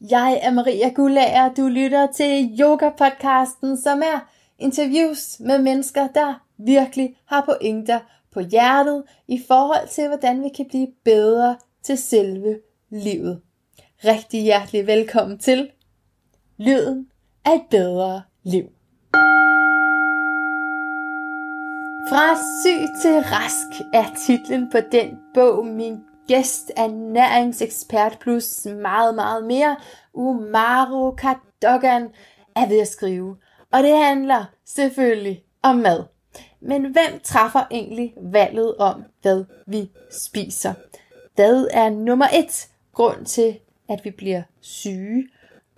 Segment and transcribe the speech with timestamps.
[0.00, 7.16] Jeg er Maria Gullager, du lytter til Yoga-podcasten, som er interviews med mennesker, der virkelig
[7.26, 8.00] har pointer
[8.32, 12.58] på hjertet i forhold til, hvordan vi kan blive bedre til selve
[12.90, 13.40] livet.
[14.04, 15.70] Rigtig hjertelig velkommen til
[16.56, 17.08] Lyden
[17.44, 18.64] af et bedre liv.
[22.08, 29.44] Fra syg til rask er titlen på den bog, min gæst ernæringsekspert plus meget, meget
[29.44, 29.76] mere,
[30.14, 32.08] Umaru Kadogan,
[32.56, 33.36] er ved at skrive.
[33.72, 36.04] Og det handler selvfølgelig om mad.
[36.60, 40.74] Men hvem træffer egentlig valget om, hvad vi spiser?
[41.34, 43.58] Hvad er nummer et grund til,
[43.88, 45.28] at vi bliver syge?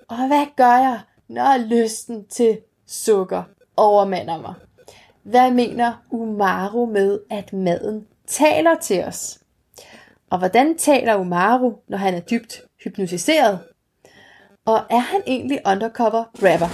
[0.08, 3.42] Og hvad gør jeg, når lysten til sukker
[3.76, 4.54] overmander mig?
[5.22, 9.38] Hvad mener Umaru med, at maden taler til os?
[10.30, 13.58] Og hvordan taler Umaru, når han er dybt hypnotiseret?
[14.66, 16.68] Og er han egentlig undercover rapper?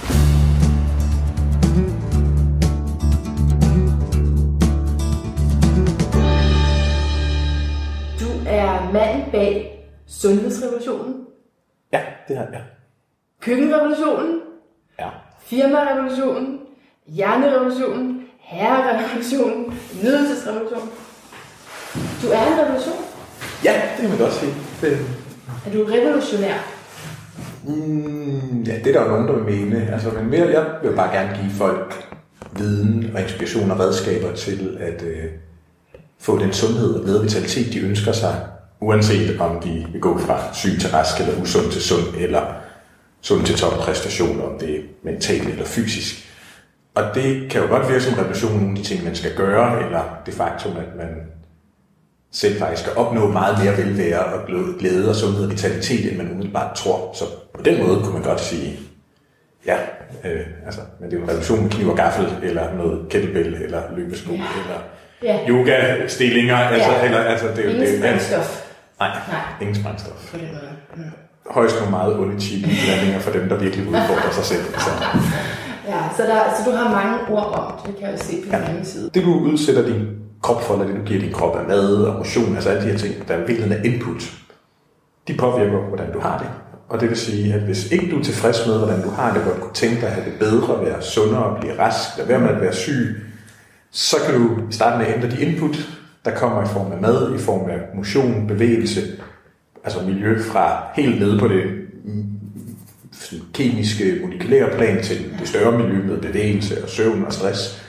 [8.19, 11.25] Du er mand bag sundhedsrevolutionen,
[11.93, 12.61] Ja, det har jeg.
[13.41, 14.41] køkkenrevolutionen,
[14.99, 15.09] Ja.
[15.39, 16.59] firmarevolutionen,
[17.07, 20.89] hjernerevolutionen, herrerevolutionen, nydelsesrevolutionen.
[22.21, 23.04] Du er en revolution.
[23.63, 24.53] Ja, det kan man godt sige.
[24.81, 24.97] Det,
[25.65, 26.55] Er du revolutionær?
[27.67, 29.89] mm, ja, det er der jo nogen, der vil mene.
[29.93, 32.03] Altså, men mere, jeg vil bare gerne give folk
[32.57, 35.23] viden og inspiration og redskaber til at øh,
[36.19, 38.35] få den sundhed og bedre vitalitet, de ønsker sig,
[38.81, 42.41] uanset om de vil gå fra syg til rask, eller usund til sund, eller
[43.21, 46.31] sund til toppræstation, om det er mentalt eller fysisk.
[46.95, 49.85] Og det kan jo godt virke som revolution, nogle af de ting, man skal gøre,
[49.85, 51.07] eller det faktum, at man
[52.41, 56.17] selv faktisk skal opnå meget mere velvære og glæ- glæde og sundhed og vitalitet, end
[56.17, 57.11] man umiddelbart tror.
[57.13, 58.79] Så på den måde kunne man godt sige,
[59.65, 59.75] ja,
[60.25, 63.53] øh, altså, men det er jo en revolution med kniv og gaffel, eller noget kettlebell,
[63.53, 64.41] eller løbesko, ja.
[64.63, 64.79] eller
[65.23, 65.37] Ja.
[65.49, 67.05] yoga-stillinger, altså, Ja.
[67.05, 68.61] eller, altså, det er jo Ingen det, er- sprængstof
[68.99, 69.39] Nej, Nej.
[69.61, 70.31] ingen sprængstof.
[70.31, 70.69] på den måde.
[70.95, 71.11] Mm.
[71.49, 74.63] Højst nogle meget onde chili blandinger for dem, der virkelig udfordrer sig selv.
[74.65, 74.89] Så.
[75.87, 78.55] Ja, så, der, så du har mange ord om det, kan jeg jo se på
[78.57, 78.65] Ja.
[78.71, 79.09] hjemmeside.
[79.13, 80.07] Det du udsætter din
[80.41, 82.97] krop for, det du giver din krop af mad og motion, altså alle de her
[82.97, 84.33] ting, der er virkelig af input,
[85.27, 86.47] de påvirker, hvordan du har det.
[86.89, 89.43] Og det vil sige, at hvis ikke du er tilfreds med, hvordan du har det,
[89.43, 92.49] godt kunne tænke dig at have det bedre, være sundere, blive rask, lade være med
[92.49, 93.21] at være syg,
[93.91, 95.89] så kan du starte med at ændre de input,
[96.25, 99.01] der kommer i form af mad, i form af motion, bevægelse,
[99.83, 101.63] altså miljø fra helt nede på det
[103.53, 107.84] kemiske, molekylære plan til det større miljø med bevægelse og søvn og stress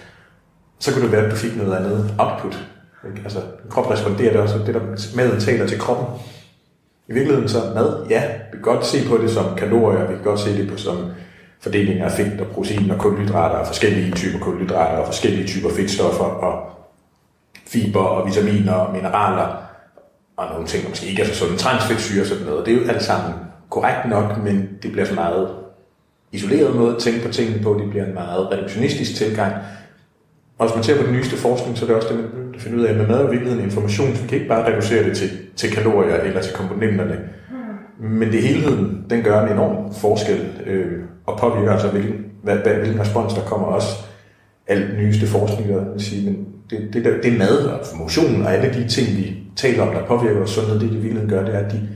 [0.78, 2.66] så kunne det være, at du fik noget andet output.
[3.08, 3.20] Ikke?
[3.24, 6.06] Altså, kroppen responderer det også, det der maden taler til kroppen.
[7.08, 10.24] I virkeligheden så mad, ja, vi kan godt se på det som kalorier, vi kan
[10.24, 11.10] godt se det på som
[11.60, 16.24] fordeling af fedt og protein og kulhydrater og forskellige typer kulhydrater og forskellige typer fedtstoffer
[16.24, 16.70] og
[17.66, 19.66] fiber og vitaminer og mineraler
[20.36, 22.66] og nogle ting, der måske ikke er så sunde, transfedtsyre og sådan noget.
[22.66, 23.34] Det er jo alt sammen
[23.70, 25.48] korrekt nok, men det bliver så meget
[26.32, 27.78] isoleret måde at tænke på tingene på.
[27.80, 29.54] Det bliver en meget reduktionistisk tilgang.
[30.58, 32.54] Og hvis man ser på den nyeste forskning, så er det også det, man begynder
[32.54, 34.72] at finde ud af, at mad er i virkeligheden information, så vi kan ikke bare
[34.72, 37.18] reducere det til, til kalorier eller til komponenterne.
[38.00, 42.74] Men det helheden, den gør en enorm forskel, øh, og påvirker altså, hvilken, hvad, hvad,
[42.74, 43.88] hvilken respons der kommer også.
[44.66, 48.42] Alt den nyeste forskning, der vil sige, men det, det, der, det mad og motion
[48.42, 51.30] og alle de ting, vi taler om, der påvirker vores sundhed, det de i virkeligheden
[51.30, 51.88] gør, det er, at de,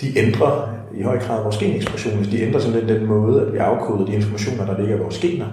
[0.00, 2.16] de ændrer i høj grad vores genekspression.
[2.16, 5.18] Hvis de ændrer simpelthen den måde, at vi afkoder de informationer, der ligger i vores
[5.18, 5.46] gener.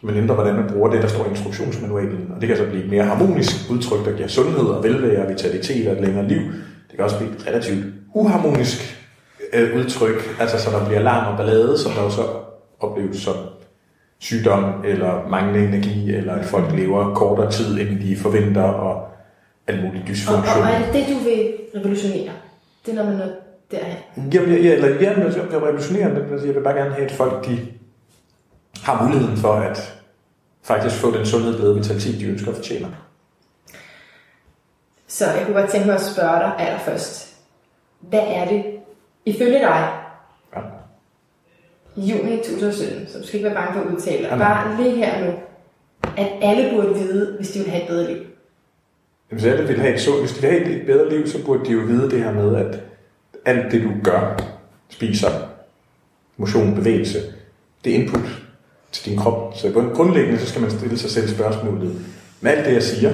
[0.00, 2.32] Så man ændrer, hvordan man bruger det, der står i instruktionsmanualen.
[2.34, 5.88] Og det kan så blive mere harmonisk udtryk, der giver sundhed og velvære og vitalitet
[5.88, 6.40] og et længere liv.
[6.88, 7.84] Det kan også blive et relativt
[8.14, 9.06] uharmonisk
[9.52, 12.22] øh, udtryk, altså så der bliver larm og ballade, som der jo så
[12.80, 13.34] opleves som
[14.18, 19.08] sygdom eller manglende energi, eller at folk lever kortere tid, end de forventer, og
[19.66, 20.62] alt muligt Og, dysfunktion.
[20.62, 22.30] og er det det, du vil revolutionere?
[22.86, 23.28] Det er når man når
[23.70, 24.32] derhen.
[24.34, 27.04] Jeg vil, jeg, eller, jeg, jeg vil revolutionere det, men jeg vil bare gerne have,
[27.04, 27.58] at folk de
[28.82, 29.99] har muligheden for at
[30.62, 32.88] faktisk få den sundhed, glæde og vitalitet, de ønsker og fortjener.
[35.06, 37.36] Så jeg kunne godt tænke mig at spørge dig allerførst.
[38.00, 38.64] Hvad er det,
[39.26, 39.92] ifølge dig,
[40.56, 40.60] Ja.
[41.96, 45.24] juni 2017, så du skal ikke være bange for at udtale, Ja, bare lige her
[45.26, 45.32] nu,
[46.16, 48.22] at alle burde vide, hvis de vil have et bedre liv?
[49.28, 51.64] Hvis alle vil have et, så, hvis de vil have et bedre liv, så burde
[51.64, 52.80] de jo vide det her med, at
[53.44, 54.36] alt det, du gør,
[54.88, 55.30] spiser,
[56.36, 57.18] motion, bevægelse,
[57.84, 58.20] det er input
[58.92, 59.52] til din krop.
[59.56, 61.94] Så grund- grundlæggende, så skal man stille sig selv spørgsmålet,
[62.40, 63.12] med alt det, jeg siger,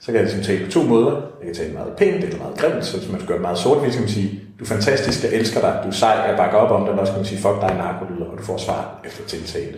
[0.00, 1.10] så kan jeg ligesom tale på to måder.
[1.16, 3.58] Jeg kan tale meget pænt eller meget grimt, så hvis man skal gøre det meget
[3.58, 6.36] sort, så kan man sige, du er fantastisk, jeg elsker dig, du er sej, jeg
[6.36, 8.56] bakker op om det, og så kan man sige, fuck dig, narkolyder, og du får
[8.58, 9.76] svar efter tiltale.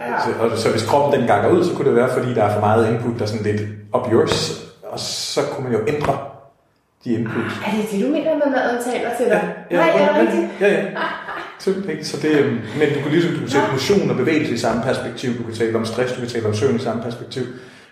[0.00, 0.04] Ja.
[0.24, 2.52] Så, og, så hvis kroppen den ganger ud, så kunne det være, fordi der er
[2.54, 3.62] for meget input, der er sådan lidt
[3.94, 6.18] up yours, og så kunne man jo ændre
[7.04, 7.44] de input.
[7.66, 9.54] Er det det, du mener med maden taler til dig?
[9.70, 10.48] Ja, Nej, ja, er det rigtigt?
[10.60, 10.84] Ja, ja.
[11.60, 12.08] Simpelthen ikke?
[12.08, 14.82] så det, øhm, men du kan ligesom du kan sætte motion og bevægelse i samme
[14.82, 17.42] perspektiv, du kan tale om stress, du kan tale om søvn i samme perspektiv.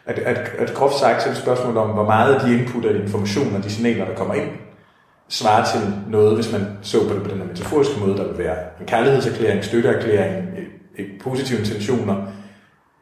[0.06, 2.58] At, at, at groft sagt, så er det et spørgsmål om, hvor meget af de
[2.58, 4.50] input og de informationer og de signaler, der kommer ind,
[5.28, 5.80] svarer til
[6.10, 8.86] noget, hvis man så på det på den her metaforiske måde, der vil være en
[8.86, 10.64] kærlighedserklæring, støtteerklæring, øh,
[10.98, 12.16] øh, positive intentioner,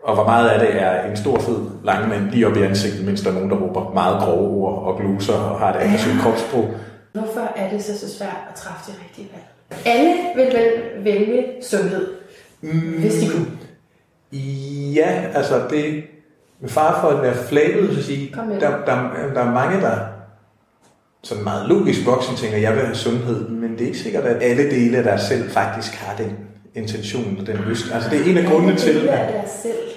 [0.04, 3.20] og hvor meget af det er en stor fed langmand lige op i ansigtet, mens
[3.20, 6.74] der er nogen, der råber meget grove ord og gluser og har et aggressivt kropsprog.
[7.12, 9.55] Hvorfor er det så, så svært at træffe det rigtige valg?
[9.84, 12.14] Alle vil vel vælge sundhed,
[12.60, 13.46] mm, hvis de kunne.
[14.94, 16.04] Ja, altså det
[16.60, 19.98] med far for at være flabet, så sige, der, der, der er mange, der
[21.22, 24.42] sådan meget logisk voksen tænker, jeg vil have sundhed, men det er ikke sikkert, at
[24.42, 26.36] alle dele af dig selv faktisk har den
[26.74, 27.94] intention og den lyst.
[27.94, 29.34] Altså det er en af grundene til, at,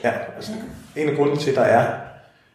[0.04, 0.51] ja, altså,
[0.95, 1.86] en af grundene til, at der er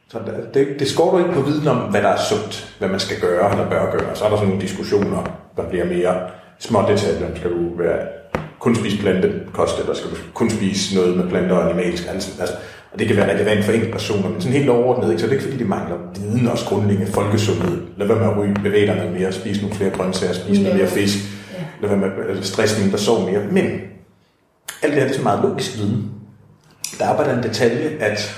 [0.09, 0.19] så
[0.55, 3.21] det, det skår du ikke på viden om, hvad der er sundt, hvad man skal
[3.21, 4.17] gøre eller bør gøre.
[4.17, 5.23] Så er der sådan nogle diskussioner,
[5.57, 7.37] der bliver mere små detaljer.
[7.37, 7.99] Skal du være
[8.59, 12.05] kun spise plantekost, eller skal du kun spise noget med planter og animalsk?
[12.09, 12.55] Altså, altså,
[12.93, 15.21] og det kan være relevant for enkelte personer, men sådan helt overordnet, ikke?
[15.21, 17.83] så det er ikke fordi, det mangler viden også grundlæggende folkesundhed.
[17.97, 20.79] Lad være med at ryge, bevæge dig noget mere, spise nogle flere grøntsager, spise noget
[20.79, 21.19] mere fisk,
[21.83, 23.43] lad være med at stresse mindre, sove mere.
[23.51, 23.65] Men
[24.83, 26.11] alt det her det er så meget logisk viden.
[26.99, 28.35] Der er bare den detalje, at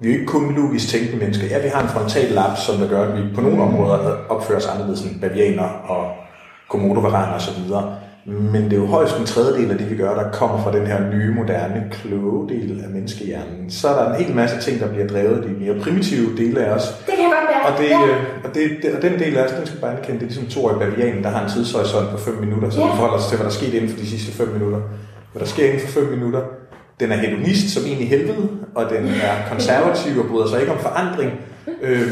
[0.00, 1.46] vi er ikke kun logisk tænkende mennesker.
[1.46, 4.58] Ja, vi har en frontal lab, som der gør, at vi på nogle områder opfører
[4.58, 6.25] os anderledes end bavianer og
[6.68, 7.60] komodovaraner osv.
[8.26, 10.86] Men det er jo højst en tredjedel af det, vi gør, der kommer fra den
[10.86, 13.70] her nye, moderne, kloge del af menneskehjernen.
[13.70, 16.70] Så er der en hel masse ting, der bliver drevet de mere primitive dele af
[16.70, 16.82] os.
[17.06, 17.72] Det kan godt være.
[17.72, 18.16] Og, det, ja.
[18.44, 20.46] og, det, det, og den del af os, den skal bare anerkende, det er ligesom
[20.46, 22.86] to i bavianen, der har en tidshorisont på 5 minutter, så ja.
[22.86, 24.80] vi forholder os til, hvad der skete inden for de sidste 5 minutter.
[25.32, 26.40] Hvad der sker inden for 5 minutter,
[27.00, 30.72] den er hedonist som en i helvede, og den er konservativ og bryder sig ikke
[30.72, 31.32] om forandring,
[31.82, 32.10] øh,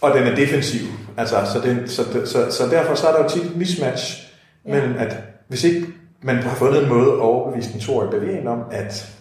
[0.00, 0.86] og den er defensiv.
[1.18, 4.32] Altså, så, den, så, så, så derfor så er der jo tit et mismatch
[4.66, 4.70] ja.
[4.70, 5.16] mellem, at
[5.48, 5.86] hvis ikke
[6.22, 9.16] man har fundet en måde at overbevise den i bevægning om, at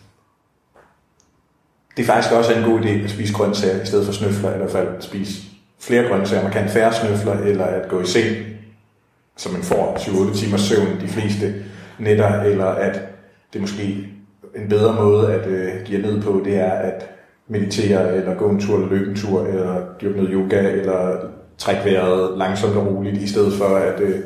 [1.98, 4.68] det faktisk også er en god idé at spise grøntsager i stedet for snøfler, eller
[4.68, 5.42] i hvert fald spise
[5.80, 8.36] flere grøntsager, man kan færre snøfler, eller at gå i seng,
[9.38, 11.54] så man får 7-8 timers søvn de fleste
[12.00, 13.02] nætter, eller at
[13.54, 14.08] det måske
[14.56, 17.10] en bedre måde at øh, give ned på, det er at
[17.48, 21.18] meditere, eller gå en tur, eller løbe en tur, eller dyrke noget yoga, eller
[21.58, 24.20] trække vejret langsomt og roligt, i stedet for at øh,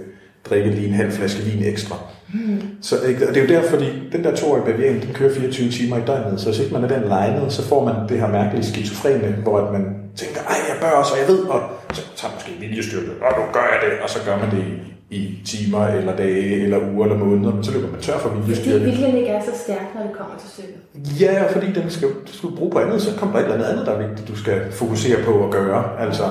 [0.50, 1.96] drikke lige en halv flaske vin ekstra.
[2.34, 2.62] Mm.
[2.82, 5.72] Så, ikke, og det er jo derfor, fordi den der toårige bevægning, den kører 24
[5.72, 8.28] timer i døgnet, så hvis ikke man er den legnet, så får man det her
[8.28, 9.84] mærkelige skizofrene, hvor at man
[10.16, 11.62] tænker, ej, jeg bør også, og jeg ved, og
[11.94, 14.64] så tager man måske viljestyrke, og nu gør jeg det, og så gør man det
[14.68, 18.30] i i timer, eller dage, eller uger, eller måneder, men så løber man tør for
[18.30, 18.80] viljestyrke.
[18.80, 21.22] Fordi viljen ikke er så stærk, når det kommer til stykket.
[21.22, 23.86] Ja, fordi den skal, du skal bruge på andet, så kommer der et eller andet,
[23.86, 26.00] der er vigtigt, du skal fokusere på at gøre.
[26.00, 26.24] Altså,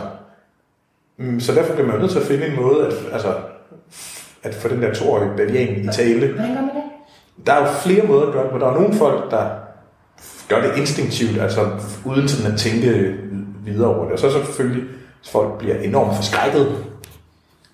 [1.38, 3.34] så derfor bliver man nødt til at finde en måde, at, altså,
[4.42, 6.26] at få den der toårige bavian i tale.
[6.26, 6.82] Hvordan gør man det?
[7.46, 8.58] Der er jo flere måder at gøre det på.
[8.58, 9.48] Der er nogle folk, der
[10.48, 11.70] gør det instinktivt, altså
[12.04, 13.16] uden sådan at tænke
[13.64, 14.12] videre over det.
[14.12, 14.84] Og så selvfølgelig,
[15.20, 16.84] hvis folk bliver enormt forskrækket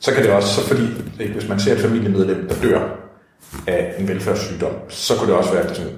[0.04, 0.82] så kan det også, så fordi,
[1.20, 2.80] ikke, hvis man ser et familiemedlem, der dør
[3.66, 5.92] af en velfærdssygdom, så kunne det også være, at det sådan,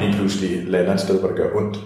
[0.00, 1.78] lige pludselig lander et sted, hvor det gør ondt.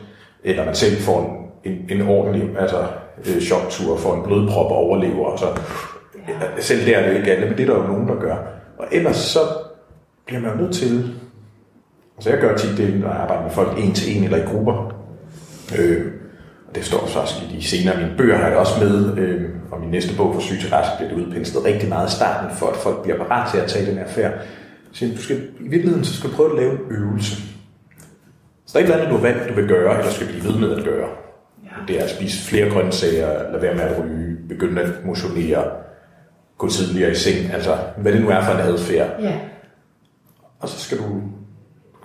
[0.44, 2.86] Eller man selv får en, en, en ordentlig altså,
[3.26, 5.26] øh, choktur, for en blodprop og overlever.
[5.26, 5.62] Og så, altså,
[6.56, 6.60] ja.
[6.60, 8.36] Selv der er det ikke alle, men det er der jo nogen, der gør.
[8.78, 9.38] Og ellers så
[10.26, 11.14] bliver man nødt til,
[12.16, 14.46] altså jeg gør tit det, når jeg arbejder med folk en til en eller i
[14.46, 14.94] grupper.
[15.78, 16.04] Øh,
[16.74, 19.90] det står faktisk i de senere mine bøger, har jeg også med, øh, og min
[19.90, 22.76] næste bog for syg til rask bliver det udpenslet rigtig meget i starten, for at
[22.76, 24.32] folk bliver parat til at tage den her færd.
[24.92, 27.36] Så du skal, i virkeligheden så skal du prøve at lave en øvelse.
[28.66, 30.44] Så der er et eller andet, du har valgt, du vil gøre, eller skal blive
[30.44, 31.08] ved med at gøre.
[31.76, 31.92] Ja.
[31.92, 35.64] Det er at spise flere grøntsager, lade være med at ryge, begynde at motionere,
[36.58, 39.20] gå tidligere i seng, altså hvad det nu er for en adfærd.
[39.22, 39.38] Ja.
[40.60, 41.20] Og så skal du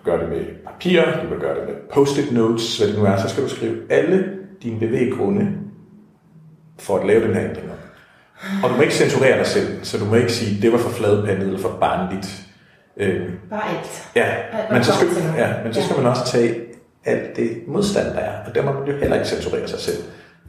[0.03, 3.17] gøre det med papir, du vil gøre det med post-it notes, hvad det nu er,
[3.17, 4.25] så skal du skrive alle
[4.63, 5.47] dine bevæggrunde
[6.79, 7.69] for at lave den her ændring.
[8.63, 10.89] Og du må ikke censurere dig selv, så du må ikke sige, det var for
[10.89, 12.41] fladpandet eller for barnligt.
[12.97, 14.09] Øh, Bare alt.
[14.15, 14.25] Ja,
[14.71, 15.07] men så skal,
[15.37, 16.55] ja, men så skal man også tage
[17.05, 18.33] alt det modstand, der er.
[18.47, 19.97] Og der må man jo heller ikke censurere sig selv.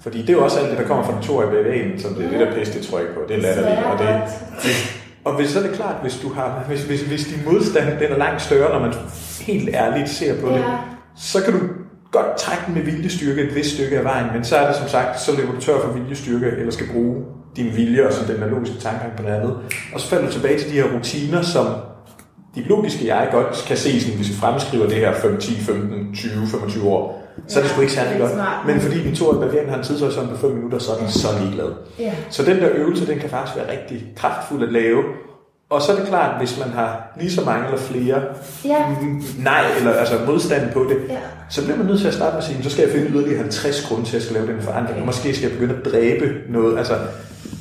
[0.00, 2.24] Fordi det er jo også alt det, der kommer fra den toårige bevægen, som det
[2.24, 3.20] er det der pisse, det tror jeg på.
[3.28, 3.86] Det er latterligt.
[3.86, 4.08] Og, det,
[5.26, 8.12] og hvis, så er det klart, hvis, du har, hvis, hvis, hvis din modstand den
[8.12, 8.94] er langt større, når man
[9.40, 10.64] helt ærligt ser på det,
[11.16, 11.60] så kan du
[12.10, 14.88] godt trække den med viljestyrke et vist stykke af vejen, men så er det som
[14.88, 17.24] sagt, så løber du tør for viljestyrke, eller skal bruge
[17.56, 19.56] din vilje og sådan den logiske tankegang på noget andet.
[19.94, 21.66] Og så falder du tilbage til de her rutiner, som
[22.54, 26.14] dit logiske jeg godt kan se, sådan, hvis vi fremskriver det her 5, 10, 15,
[26.14, 28.32] 20, 25 år, så er det sgu ikke særlig godt.
[28.66, 31.28] Men fordi den to Bavarian har en tidshorisont på 5 minutter, så er den så
[31.40, 31.72] ligeglad.
[31.98, 32.12] Ja.
[32.30, 35.02] Så den der øvelse, den kan faktisk være rigtig kraftfuld at lave.
[35.70, 38.22] Og så er det klart, hvis man har lige så mange eller flere
[38.64, 38.84] Ja.
[39.38, 41.16] nej, eller altså modstand på det, Ja.
[41.50, 43.38] så bliver man nødt til at starte med at sige, så skal jeg finde yderligere
[43.38, 45.00] 50 grunde til, at jeg skal lave den forandring.
[45.00, 46.78] Og måske skal jeg begynde at dræbe noget.
[46.78, 46.94] Altså,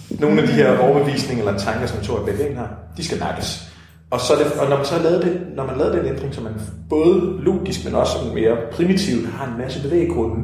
[0.09, 3.63] nogle af de her overbevisninger eller tanker, som Thor Bavarian har, de skal nakkes.
[4.11, 6.35] Og, så det, og når man så har lavet det, når man lavede den ændring,
[6.35, 6.53] så man
[6.89, 10.43] både logisk, men også sådan mere primitivt har en masse bevæggrunde,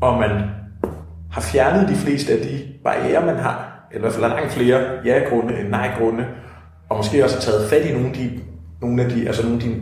[0.00, 0.30] og man
[1.30, 4.80] har fjernet de fleste af de barriere, man har, eller i hvert fald langt flere
[5.04, 6.26] ja-grunde end nej-grunde,
[6.88, 8.30] og måske også har taget fat i nogle af de,
[8.80, 9.74] nogle af de, altså nogle af de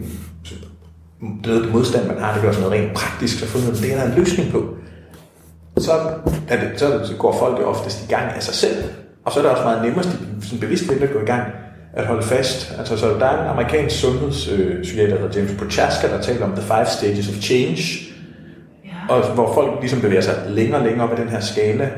[1.44, 4.12] det modstand, man har, det gør sådan noget rent praktisk, så fundet, det er der
[4.12, 4.76] en løsning på.
[5.78, 5.92] Så,
[6.48, 8.84] er det, så, går folk jo oftest i gang af sig selv,
[9.24, 11.42] og så er det også meget nemmest, de sådan bevidst vil at gå i gang,
[11.96, 12.74] at holde fast.
[12.78, 16.62] Altså, så der er en amerikansk sundhedspsykiater, der hedder James Prochaska, der taler om the
[16.62, 17.82] five stages of change,
[18.84, 19.14] Ja.
[19.14, 21.90] og hvor folk ligesom bevæger sig længere og længere op ad den her skala.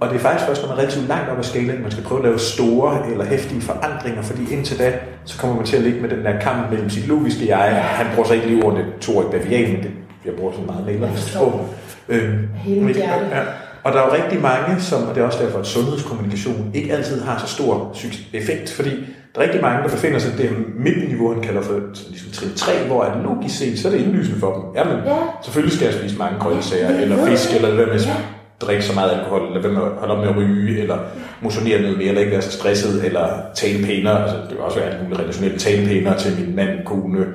[0.00, 2.04] Og det er faktisk først, når man er relativt langt op ad skalaen, man skal
[2.04, 4.92] prøve at lave store eller hæftige forandringer, fordi indtil da,
[5.24, 7.74] så kommer man til at ligge med den der kamp mellem sit logiske jeg.
[7.84, 9.90] Han bruger så ikke lige ordet Torik Bavian, men det,
[10.24, 11.68] jeg bruger sådan meget malerligt sprog.
[12.08, 13.26] Øhm, hjerte.
[13.32, 13.40] ja.
[13.84, 16.92] Og der er jo rigtig mange, som, og det er også derfor, at sundhedskommunikation ikke
[16.92, 17.96] altid har så stor
[18.32, 18.90] effekt, fordi
[19.34, 22.32] der er rigtig mange, der befinder sig i det her midtenniveau, han kalder for ligesom
[22.32, 24.62] trin 3, hvor er det logisk set, så er det indlysende for dem.
[24.76, 25.16] Jamen, Ja.
[25.44, 28.14] selvfølgelig skal jeg spise mange grøntsager, Ja, eller fisk, eller være med at Ja.
[28.60, 30.98] drikke så meget alkohol, eller være med at holde op med at ryge, eller
[31.40, 34.22] motionere noget mere, eller ikke være så stresset, eller tale pænere.
[34.22, 35.60] Altså, det kan også være alt muligt relationelt.
[35.60, 37.26] Tale pænere til min mand, kone,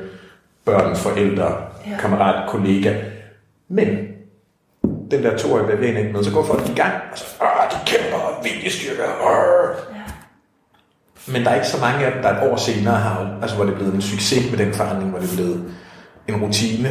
[0.66, 1.48] børn, forældre,
[1.88, 1.98] Ja.
[2.02, 2.94] kammerat, kollega.
[3.70, 3.88] Men
[5.12, 7.26] den der toårige bevægning ikke med, så går folk i gang, og så,
[7.72, 9.70] de kæmper, viljestyrke, Åh.
[11.34, 13.66] Men der er ikke så mange af dem, der et år senere har, altså hvor
[13.66, 15.64] det er blevet en succes med den forandring, hvor det er blevet
[16.28, 16.90] en rutine,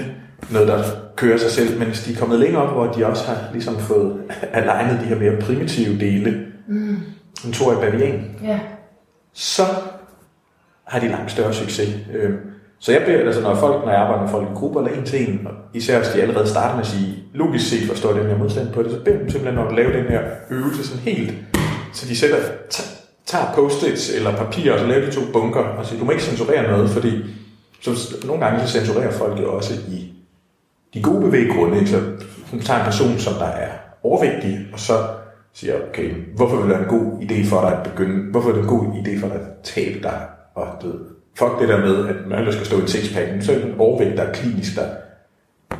[0.50, 0.82] noget der
[1.16, 4.16] kører sig selv, mens de er kommet længere op, hvor de også har ligesom fået
[4.52, 6.96] alignet de her mere primitive dele, mm.
[7.46, 8.58] en toårig bavian, Ja.
[9.32, 9.62] så
[10.86, 11.88] har de langt større succes.
[12.14, 12.36] Øhm,
[12.80, 15.04] Så jeg bliver, altså når folk, når jeg arbejder med folk i grupper eller en
[15.04, 18.38] til en, især hvis de allerede starter med at sige, logisk set forstår den her
[18.38, 21.34] modstand på det, så beder dem simpelthen om at lave den her øvelse sådan helt,
[21.92, 22.36] så de sætter,
[23.28, 26.24] tager post-its eller papir, og så laver de to bunker, og siger, du må ikke
[26.24, 27.12] censurere noget, fordi
[27.80, 30.12] så nogle gange så censurerer folk jo også i
[30.94, 31.90] de gode bevæggrunde, ikke?
[31.90, 32.00] så
[32.50, 33.70] hun tager en person, som der er
[34.02, 34.92] overvægtig, og så
[35.54, 38.54] siger, okay, hvorfor vil det være en god idé for dig at begynde, hvorfor er
[38.54, 40.20] det en god idé for dig at tabe dig,
[40.54, 41.00] og du ved,
[41.38, 43.78] fuck det der med, at man skal stå i en sixpack, så er det en
[43.78, 44.86] overvægt, der er klinisk, der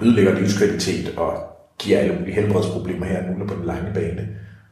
[0.02, 1.32] ødelægger livskvalitet og
[1.78, 4.28] giver alle mulige helbredsproblemer her nu på den lange bane.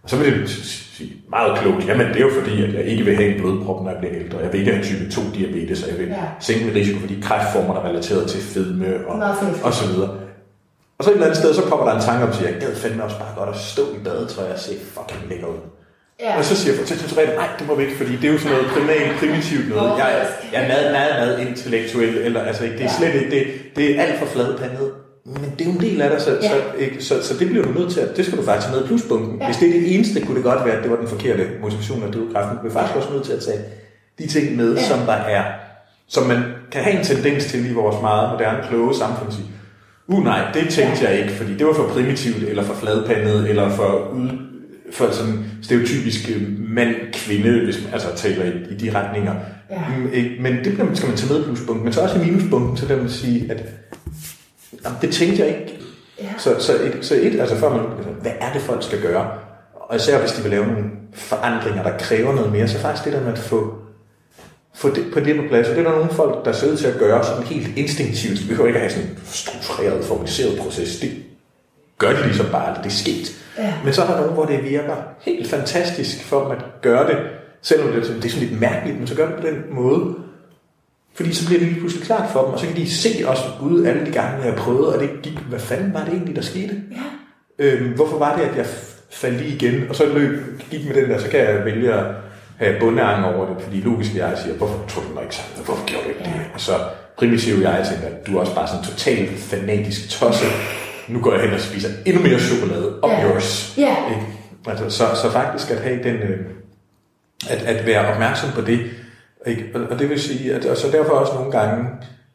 [0.06, 0.50] Og så vil det
[0.96, 3.82] sige meget klogt, jamen det er jo fordi, at jeg ikke vil have en blodprop,
[3.84, 4.38] når jeg bliver ældre.
[4.38, 6.24] Jeg vil ikke have type 2 diabetes, og jeg vil Ja.
[6.40, 9.14] sænke min risiko for de kræftformer, der er relateret til fedme og,
[9.62, 10.10] og så videre.
[10.98, 12.74] Og så et eller andet sted, så popper der en tanke om, at jeg gad
[12.76, 15.60] fandme også bare godt at stå i badetøj og se fucking lækker ud.
[16.20, 16.38] Ja.
[16.38, 18.38] Og så siger jeg til censureret, nej, det må vi ikke, fordi det er jo
[18.38, 19.90] sådan noget primalt, primitivt noget.
[19.98, 23.44] Jeg, jeg er meget, meget, meget intellektuel, eller altså, det er slet ikke, det,
[23.76, 24.90] det er alt for fladpandet.
[25.26, 26.48] Men det er jo en del af dig, så, Ja.
[26.48, 28.86] så, ikke, så, så, det bliver du nødt til at, det skal du faktisk med
[28.86, 29.38] plusbunken.
[29.40, 29.46] Ja.
[29.46, 32.02] Hvis det er det eneste, kunne det godt være, at det var den forkerte motivation
[32.02, 32.58] af drivkraften.
[32.62, 33.58] Du er faktisk også nødt til at tage
[34.18, 34.82] de ting med, Ja.
[34.82, 35.44] som der er,
[36.08, 36.38] som man
[36.72, 39.32] kan have en tendens til i vores meget moderne, kloge samfund.
[39.32, 39.46] sige,
[40.08, 43.68] Uh nej, det tænkte jeg ikke, fordi det var for primitivt, eller for fladpandet, eller
[43.70, 44.28] for, ud,
[44.92, 49.34] for sådan stereotypisk øh, mand-kvinde, hvis man altså taler i, i de retninger.
[49.70, 49.82] Ja.
[49.98, 50.42] Mm?
[50.42, 52.96] Men det bliver- skal man tage med plusbunken, men så også i minuspunkten, så vil
[52.96, 53.62] man sige, at
[54.86, 55.78] jamen, det tænkte jeg ikke.
[56.22, 56.28] Ja.
[56.38, 59.28] Så, så, et, så et, altså før man, altså, hvad er det folk skal gøre?
[59.74, 63.12] Og især hvis de vil lave nogle forandringer, der kræver noget mere, så faktisk det
[63.12, 63.74] der med at få,
[64.74, 65.68] få det, på det på plads.
[65.68, 68.42] Og det er der nogle folk, der ud til at gøre sådan helt instinktivt.
[68.42, 71.00] Vi behøver ikke at have sådan en struktureret, formaliseret proces.
[71.00, 71.10] Det
[71.98, 73.32] gør de ligesom bare, det er sket.
[73.58, 73.74] Ja.
[73.84, 77.16] Men så er der nogen, hvor det virker helt fantastisk for dem at gøre det,
[77.62, 79.62] selvom det, er sådan- det er sådan lidt mærkeligt, men så gør det på den
[79.70, 80.14] måde.
[81.16, 83.42] Fordi så bliver det lige pludselig klart for dem, og så kan de se også
[83.62, 86.36] ud alle de gange, jeg har prøvet, og det gik, hvad fanden var det egentlig,
[86.36, 86.74] der skete?
[87.58, 87.64] Ja.
[87.64, 88.66] Øhm, hvorfor var det, at jeg
[89.10, 89.84] faldt lige igen?
[89.88, 92.04] Og så løb, gik med den der, så kan jeg vælge at
[92.56, 95.64] have bundeang over det, fordi logisk jeg siger, hvorfor tog du mig ikke sammen?
[95.64, 96.32] Hvorfor gjorde du ikke det?
[96.54, 96.72] Og så
[97.18, 100.46] primitiv jeg tænker, at du er også bare sådan totalt fanatisk tosse.
[101.08, 103.04] Nu går jeg hen og spiser endnu mere chokolade.
[103.04, 103.24] Up Ja.
[103.28, 103.74] yours.
[103.78, 103.96] Ja.
[104.10, 104.22] Ikke?
[104.66, 106.40] Altså, så, så faktisk at have den, øh,
[107.50, 108.80] at, at være opmærksom på det,
[109.46, 109.64] ikke?
[109.90, 111.84] Og, det vil sige, at og så derfor også nogle gange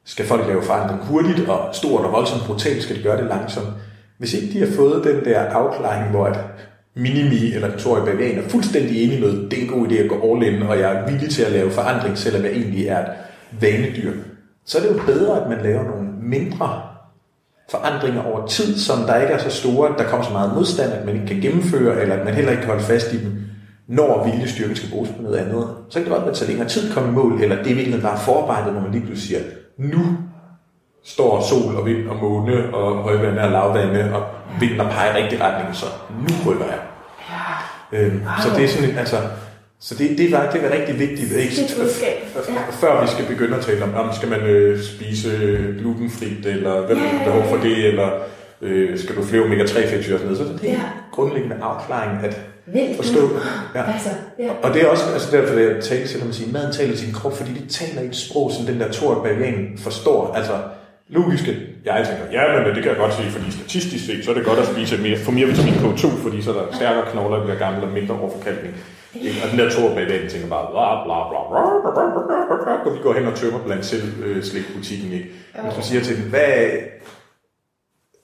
[0.06, 3.68] skal folk lave forandring hurtigt og stort og voldsomt brutalt, skal de gøre det langsomt.
[4.18, 6.40] hvis ikke de har fået den der afklaring, hvor at
[6.96, 10.34] Minimi eller Tori Bavian er fuldstændig enig med, det er en god idé at gå
[10.34, 13.08] all in, og jeg er villig til at lave forandring, selvom jeg egentlig er et
[13.62, 14.12] vanedyr,
[14.66, 16.82] så er det jo bedre, at man laver nogle mindre
[17.72, 20.94] forandringer over tid, som der ikke er så store, at der kommer så meget modstand,
[20.94, 23.42] at man ikke kan gennemføre, eller at man heller ikke kan holde fast i dem,
[23.92, 25.68] når viljestyrken skal bruges på noget andet.
[25.90, 27.76] Så kan det godt være, at det længere tid komme i mål, eller det er
[27.76, 29.42] virkelig bare forarbejdet, når man lige pludselig siger,
[29.78, 30.02] nu
[31.04, 34.24] står sol og vind og måne og højvande og lavvande, og
[34.60, 35.86] vinden og peger i rigtig retning, så
[36.20, 36.80] nu rykker jeg.
[37.92, 37.98] Ja.
[37.98, 38.32] Øhm, wow.
[38.44, 39.18] Så det er sådan, altså,
[39.80, 41.32] så det, det, var, det var rigtig vigtigt.
[41.32, 41.54] Ikke?
[42.50, 42.62] Ja.
[42.72, 45.30] Før vi skal begynde at tale om, om skal man øh, spise
[45.80, 48.10] glutenfrit, eller hvad ja, behov for det, eller
[48.62, 50.38] øh, skal du flere omega-3 fedtsyre og sådan noget.
[50.38, 50.82] Så det er ja.
[51.12, 52.96] grundlæggende afklaring at Vildt.
[52.96, 53.30] forstå.
[53.76, 53.92] Ja.
[53.94, 54.52] Altså, ja.
[54.64, 57.14] Og det er også altså derfor, at jeg taler til at sige, maden taler din
[57.14, 60.34] krop, fordi det taler i et sprog, som den der Tor Bavian forstår.
[60.34, 60.54] Altså,
[61.10, 61.52] logiske,
[61.86, 64.46] jeg tænker, ja, men det kan jeg godt se, fordi statistisk set, så er det
[64.46, 67.58] godt at spise mere, få mere vitamin K2, fordi så er der stærkere knogler, bliver
[67.58, 68.74] gamle og mindre overforkalkning.
[69.44, 71.62] Og den der Tor Bavian tænker bare, bla bla bla bla,
[72.86, 75.12] og vi går hen og tømmer blandt selv øh, slikbutikken.
[75.12, 75.30] Ikke?
[75.64, 76.54] Hvis man siger til den, hvad,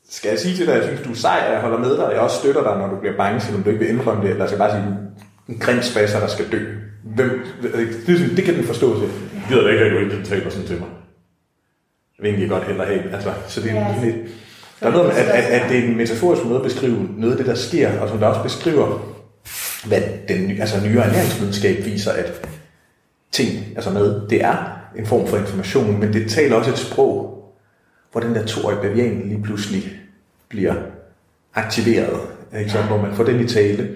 [0.09, 1.97] skal jeg sige til dig, at jeg synes, du er sej, og jeg holder med
[1.97, 4.23] dig, og jeg også støtter dig, når du bliver bange, selvom du ikke vil indrømme
[4.23, 4.97] det, eller skal jeg bare sige,
[5.49, 6.65] en grim spasser, der skal dø.
[7.03, 7.45] Hvem,
[8.07, 9.09] det, det kan den forstå til.
[9.33, 10.87] Jeg gider da ikke, at du ikke taler sådan til mig.
[12.17, 13.13] Jeg vil egentlig godt hellere have.
[13.13, 14.03] Altså, så det er ja.
[14.03, 14.15] lidt,
[14.79, 17.37] der er noget at, at, at det er en metaforisk måde at beskrive noget af
[17.37, 19.15] det, der sker, og som der også beskriver,
[19.85, 22.47] hvad den altså, nye ernæringsvidenskab viser, at
[23.31, 27.36] ting, altså med, det er en form for information, men det taler også et sprog,
[28.11, 29.99] hvor den der toårige bavian lige pludselig
[30.49, 30.73] bliver
[31.55, 32.19] aktiveret,
[32.59, 33.89] ikke så, hvor man får den i tale.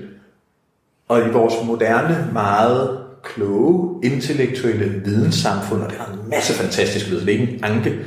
[1.07, 7.27] Og i vores moderne, meget kloge, intellektuelle videnssamfund, og det har en masse fantastisk viden,
[7.27, 7.99] det er ikke en anke,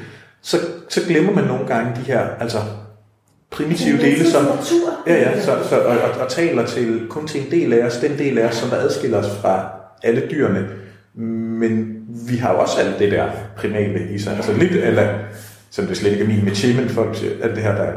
[0.43, 0.57] så,
[0.89, 2.59] så glemmer man nogle gange de her altså,
[3.51, 4.47] primitive dele, som,
[5.07, 7.97] ja, ja, så, så, og, og, og, taler til, kun til en del af os,
[7.97, 9.71] den del af os, som der adskiller os fra
[10.03, 10.69] alle dyrene.
[11.15, 11.97] Men
[12.29, 14.37] vi har jo også alt det der primale i sig.
[14.37, 15.09] Altså lidt, eller
[15.75, 17.93] som det slet ikke er min metier, men folk siger, at det her, der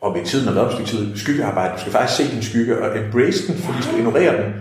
[0.00, 3.46] op i tiden og op tid, skyggearbejde, du skal faktisk se din skygge og embrace
[3.46, 4.52] den, fordi du skal ignorere den.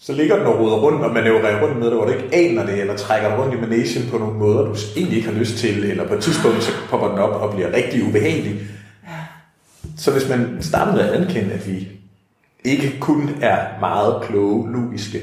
[0.00, 2.66] Så ligger den og roder rundt og manøvrerer rundt med det, hvor du ikke aner
[2.66, 5.84] det, eller trækker rundt i managen på nogle måder, du egentlig ikke har lyst til,
[5.84, 8.60] eller på et tidspunkt så popper den op og bliver rigtig ubehagelig.
[9.96, 11.88] Så hvis man starter med at anerkende, at vi
[12.64, 15.22] ikke kun er meget kloge, logiske,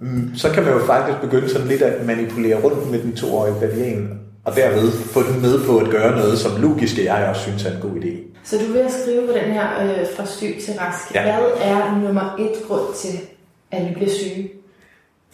[0.00, 3.54] mm, så kan man jo faktisk begynde sådan lidt at manipulere rundt med den toårige
[3.60, 7.64] bavian, og derved få den med på at gøre noget, som logiske jeg også synes
[7.64, 8.38] er en god idé.
[8.44, 11.14] Så du vil skrive på den her øh, fra syg til rask.
[11.14, 11.22] Ja.
[11.22, 13.18] Hvad er nummer et grund til,
[13.70, 14.50] at vi bliver syge?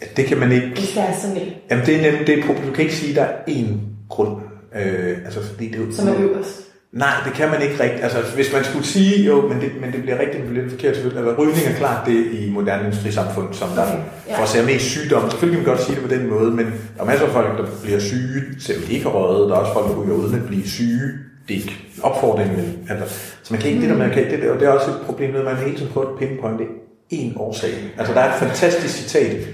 [0.01, 0.67] Ja, det kan man ikke...
[0.67, 1.53] Hvis der er sådan en.
[1.69, 2.65] Jamen det er nemlig det problem.
[2.67, 3.67] Du kan ikke sige, at der er én
[4.09, 4.41] grund.
[4.75, 6.70] Øh, altså, fordi det er jo, som er øverst.
[6.93, 8.03] Nej, det kan man ikke rigtigt.
[8.03, 11.27] Altså, hvis man skulle sige, jo, men det, men det bliver rigtig lidt forkert selvfølgelig.
[11.27, 14.37] Altså, rygning er klart det i moderne industrisamfund, som der okay, ja.
[14.37, 15.29] forårsager mest sygdom.
[15.29, 17.57] Selvfølgelig kan man godt sige det på den måde, men der er masser af folk,
[17.57, 19.49] der bliver syge, selvom de ikke har røget.
[19.49, 21.07] Der er også folk, der ryger uden at blive syge.
[21.47, 23.87] Det er ikke opfordringen, men altså, så man kan ikke mm.
[23.87, 25.91] det, der man kan, det, og det er også et problem, at man hele tiden
[25.91, 26.63] prøver at pinpointe
[27.09, 27.73] en årsag.
[27.97, 29.47] Altså, der er et fantastisk citat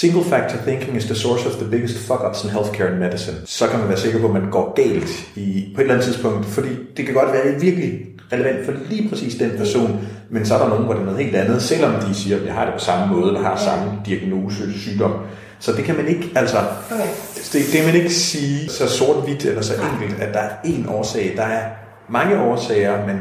[0.00, 3.36] Single factor thinking is the source of the biggest fuck-ups in healthcare and medicine.
[3.44, 6.06] Så kan man være sikker på, at man går galt i, på et eller andet
[6.06, 8.00] tidspunkt, fordi det kan godt være virkelig
[8.32, 11.24] relevant for lige præcis den person, men så er der nogen, hvor det er noget
[11.24, 13.92] helt andet, selvom de siger, at jeg har det på samme måde, der har samme
[14.06, 15.12] diagnose, sygdom.
[15.58, 16.58] Så det kan man ikke, altså,
[16.90, 17.02] okay.
[17.34, 20.92] det, det kan man ikke sige så sort-hvidt eller så enkelt, at der er én
[20.92, 21.32] årsag.
[21.36, 21.62] Der er
[22.08, 23.16] mange årsager, men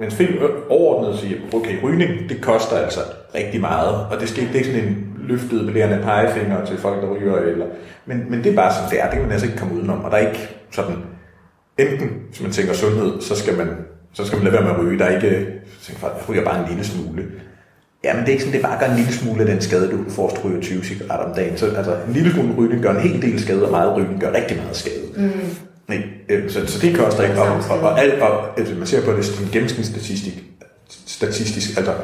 [0.00, 0.38] men film
[0.70, 3.00] overordnet siger, okay, rygning, det koster altså
[3.34, 7.02] rigtig meget, og det, skal, det er ikke sådan en løftede belærende pegefinger til folk,
[7.02, 7.36] der ryger.
[7.36, 7.66] Eller,
[8.06, 9.04] men, men det er bare sådan, det er.
[9.04, 10.04] Det kan man altså ikke komme udenom.
[10.04, 10.96] Og der er ikke sådan,
[11.78, 13.68] enten, hvis man tænker sundhed, så skal man,
[14.12, 14.98] så skal man lade være med at ryge.
[14.98, 15.46] Der er ikke,
[15.82, 17.24] tænker, jeg ryger bare en lille smule.
[18.04, 19.90] Ja, men det er ikke sådan, det bare gør en lille smule af den skade,
[19.90, 21.56] du får, at ryger 20 cigaretter om dagen.
[21.56, 24.32] Så altså, en lille smule rygning gør en hel del skade, og meget rygning gør
[24.32, 25.04] rigtig meget skade.
[25.16, 25.30] Mm.
[25.88, 27.42] Nej, øh, så, så det koster ikke.
[27.42, 30.44] Og, og, og, alt, og, altså, man ser på det som gennemsnitsstatistik,
[31.06, 31.94] statistisk, altså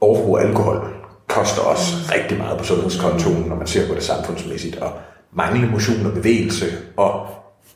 [0.00, 0.95] overforbrug af alkohol
[1.36, 4.92] koster også rigtig meget på sundhedskontoen, når man ser på det samfundsmæssigt, og
[5.32, 7.28] manglende motion og bevægelse, og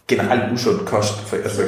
[0.08, 1.20] generelt usund kost.
[1.20, 1.62] For, altså,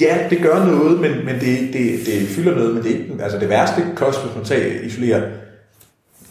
[0.00, 3.22] ja, det gør noget, men, men det, det, det fylder noget, men det er ikke,
[3.22, 5.30] altså det værste kost, hvis man tager, isolerer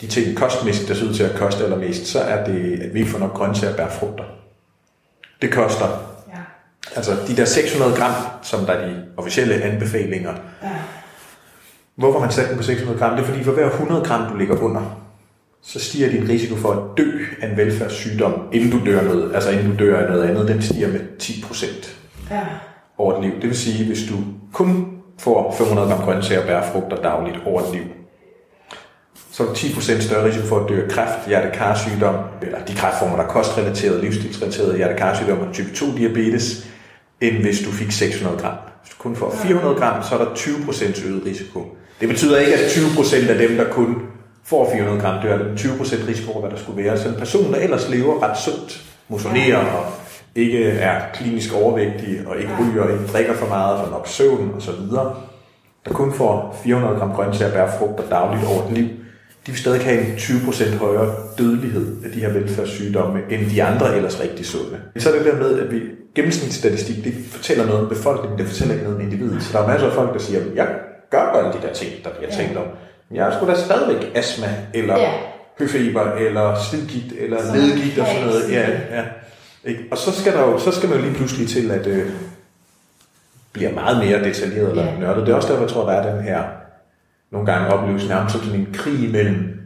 [0.01, 2.99] de ting kostmæssigt, der ser ud til at koste allermest, så er det, at vi
[2.99, 4.23] ikke får nok grøntsager og bær frugter.
[5.41, 5.85] Det koster.
[6.27, 6.39] Ja.
[6.95, 10.78] Altså de der 600 gram, som der er de officielle anbefalinger, ja
[11.99, 13.15] Hvorfor man sat den på 600 gram?
[13.15, 14.81] Det er fordi, for hver 100 gram, du ligger under,
[15.61, 19.49] så stiger din risiko for at dø af en velfærdssygdom, inden du dør noget, altså
[19.49, 21.95] inden du dør af noget andet, den stiger med 10 procent.
[22.31, 22.41] Ja.
[22.97, 23.33] over et liv.
[23.33, 24.15] Det vil sige, hvis du
[24.53, 24.87] kun
[25.19, 27.83] får 500 gram grøntsager og bærfrugter dagligt over et liv,
[29.31, 33.15] så er der 10% større risiko for at dø af kræft, hjertekarsygdom, eller de kræftformer,
[33.15, 36.67] der er kostrelateret, livsstilsrelateret, hjertekarsygdom og type 2 diabetes,
[37.21, 38.55] end hvis du fik 600 gram.
[38.81, 41.77] Hvis du kun får 400 gram, så er der 20% øget risiko.
[41.99, 43.95] Det betyder ikke, at 20% af dem, der kun
[44.45, 45.37] får 400 gram, dør.
[45.37, 46.97] Det er 20% risiko for, hvad der skulle være.
[46.97, 49.85] Så en person, der ellers lever ret sundt, motionerer og
[50.35, 54.51] ikke er klinisk overvægtig og ikke ryger og ikke drikker for meget, for nok søvn
[54.55, 55.15] og så videre,
[55.85, 58.87] der kun får 400 gram grøntsager, bær, frugter dagligt over et liv,
[59.45, 63.95] de vil stadig have en 20% højere dødelighed af de her velfærdssygdomme, end de andre
[63.95, 64.79] ellers rigtig sunde.
[64.97, 65.81] Så er det der med, at vi
[66.15, 69.43] gennemsnitsstatistik, det fortæller noget om befolkningen, det fortæller ikke noget om individet.
[69.43, 70.67] Så der er masser af folk, der siger, jeg
[71.09, 72.65] gør alle de der ting, der bliver tænkt om.
[73.09, 75.11] Men jeg har sgu da stadigvæk astma, eller ja.
[75.59, 78.51] høfeber, eller slidgigt, eller ledgigt og sådan noget.
[78.51, 79.03] Ja, ja.
[79.63, 79.83] Ikke?
[79.91, 82.09] Og så skal, der jo, så skal man jo lige pludselig til, at øh,
[83.53, 84.99] bliver meget mere detaljeret eller yeah.
[84.99, 85.25] nørdet.
[85.25, 86.43] Det er også derfor, jeg tror, der er den her
[87.31, 89.59] nogle gange oplevelse nærmest som sådan en krig mellem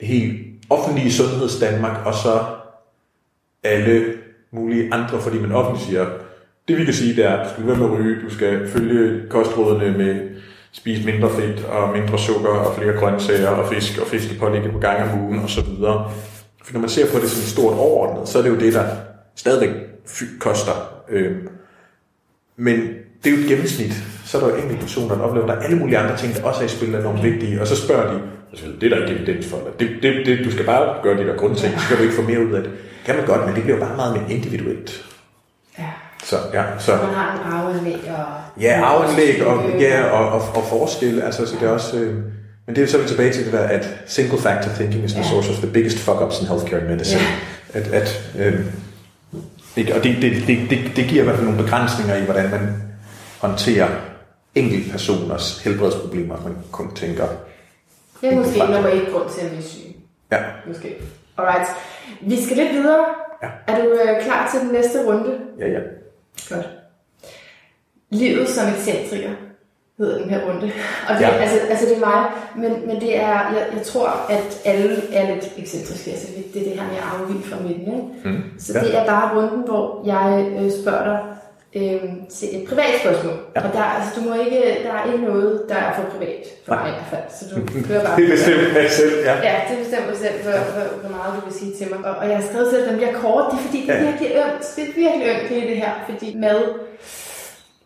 [0.00, 2.44] det helt offentlige sundheds Danmark og så
[3.62, 4.14] alle
[4.50, 6.06] mulige andre, fordi man offentligt siger,
[6.68, 8.68] det vi kan sige, det er, at du skal være med at ryge, du skal
[8.68, 10.20] følge kostrådene med
[10.74, 15.02] spise mindre fedt og mindre sukker og flere grøntsager og fisk og fiskepålægge på gang
[15.02, 16.10] om ugen og så videre.
[16.64, 18.72] For når man ser på det som et stort overordnet, så er det jo det,
[18.72, 18.86] der
[19.36, 19.70] stadigvæk
[20.38, 20.72] koster.
[21.10, 21.36] Øh,
[22.56, 22.76] men
[23.24, 23.92] det er jo et gennemsnit.
[24.24, 26.34] Så er der jo enkelte personer, der oplever, at der er alle mulige andre ting,
[26.34, 27.60] der også er i spil, der er enormt vigtige.
[27.60, 29.58] Og så spørger de, altså, det er der ikke evidens for.
[29.80, 32.22] Det, det, det, du skal bare gøre de der grundting, så skal du ikke få
[32.22, 32.72] mere ud af det.
[33.04, 35.04] Kan man godt, men det bliver jo bare meget mere individuelt.
[36.24, 36.92] Så, ja, så.
[36.92, 38.62] Man har en arveanlæg og...
[38.62, 41.22] Ja, arveanlæg og, ja, og, og, og forskel.
[41.22, 41.96] Altså, så det er også...
[41.96, 42.14] Øh,
[42.66, 45.24] men det er så vi tilbage til det der, at single factor thinking is the
[45.24, 47.22] source of the biggest fuck-ups in healthcare and medicine.
[47.74, 47.80] Ja.
[47.80, 48.60] At, at, øh,
[49.76, 49.94] ikke?
[49.94, 52.82] Og det, det, det, det, det giver i hvert fald nogle begrænsninger i, hvordan man
[53.40, 53.88] håndterer
[54.54, 57.26] enkelte personers helbredsproblemer, man kun tænker.
[58.20, 59.96] Det er måske nummer et grund til at blive syg.
[60.32, 60.38] Ja.
[60.68, 60.96] Måske.
[61.38, 61.68] Alright.
[62.20, 63.04] Vi skal lidt videre.
[63.42, 63.48] Ja.
[63.66, 65.30] Er du øh, klar til den næste runde?
[65.58, 65.78] Ja, ja.
[66.48, 66.68] Godt.
[68.10, 69.30] Livet som ekscentriker
[69.98, 70.72] hedder den her runde.
[71.08, 71.28] Og det, Ja.
[71.30, 72.24] altså, altså det er mig,
[72.56, 76.10] men, men det er, jeg, jeg tror, at alle er lidt ekscentriske.
[76.10, 77.86] Altså det, det er det her med at afvige fra midten.
[77.94, 78.28] Ikke?
[78.38, 78.42] Mm.
[78.58, 78.84] Så Ja.
[78.84, 81.18] det er bare runden, hvor jeg øh, spørger dig
[81.78, 82.02] øh,
[82.36, 83.36] til et privat spørgsmål.
[83.56, 83.60] Ja.
[83.66, 86.74] Og der, altså, du må ikke, der er ikke noget, der er for privat, for
[86.74, 87.26] mig i hvert fald.
[87.38, 87.56] Så du
[87.88, 88.16] kører bare.
[88.20, 89.34] Det bestemmer jeg selv, ja.
[89.48, 91.98] Ja, det bestemmer selv, hvor, hvor, hvor meget du vil sige til mig.
[92.08, 93.98] Og, og jeg har skrevet til, at den bliver kort, det er fordi, det er
[94.02, 94.10] Ja.
[94.10, 94.62] virkelig ømt.
[94.76, 95.92] Det er virkelig ømt, det, det her.
[96.08, 96.60] Fordi mad,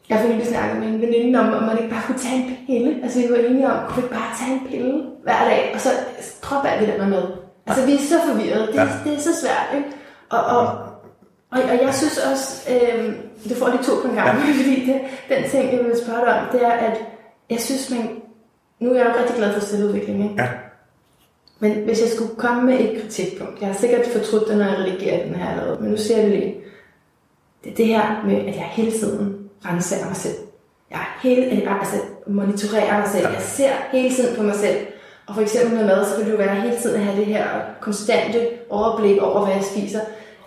[0.08, 2.46] jeg for nylig snakket med en veninde om, om man ikke bare kunne tage en
[2.66, 2.90] pille.
[3.04, 4.92] Altså vi var enige om, kunne vi ikke bare tage en pille
[5.26, 5.90] hver dag, og så
[6.44, 7.26] droppe alt det der med mad.
[7.66, 8.86] Altså vi er så forvirrede, det, ja.
[9.04, 9.88] det er så svært, ikke?
[10.30, 10.60] Og, og,
[11.52, 13.04] og, og jeg synes også, øh,
[13.48, 14.52] du får de to på en gang, ja.
[14.62, 16.96] fordi det, den ting, jeg vil spørge dig om, det er, at
[17.50, 18.10] jeg synes, man,
[18.80, 20.42] nu er jeg jo rigtig glad for selvudvikling, ikke?
[20.42, 20.48] Ja.
[21.60, 24.78] Men hvis jeg skulle komme med et kritikpunkt, jeg har sikkert fortrudt det, når jeg
[24.78, 26.54] redigerer den her allerede, men nu ser jeg det lige.
[27.64, 30.34] Det er det her med, at jeg hele tiden renser mig selv.
[30.90, 31.44] Jeg er hele,
[31.80, 33.26] altså monitorerer mig selv.
[33.26, 34.76] Jeg ser hele tiden på mig selv.
[35.26, 37.26] Og for eksempel med mad, så vil det jo være hele tiden at have det
[37.26, 37.44] her
[37.80, 40.00] konstante overblik over, hvad jeg spiser.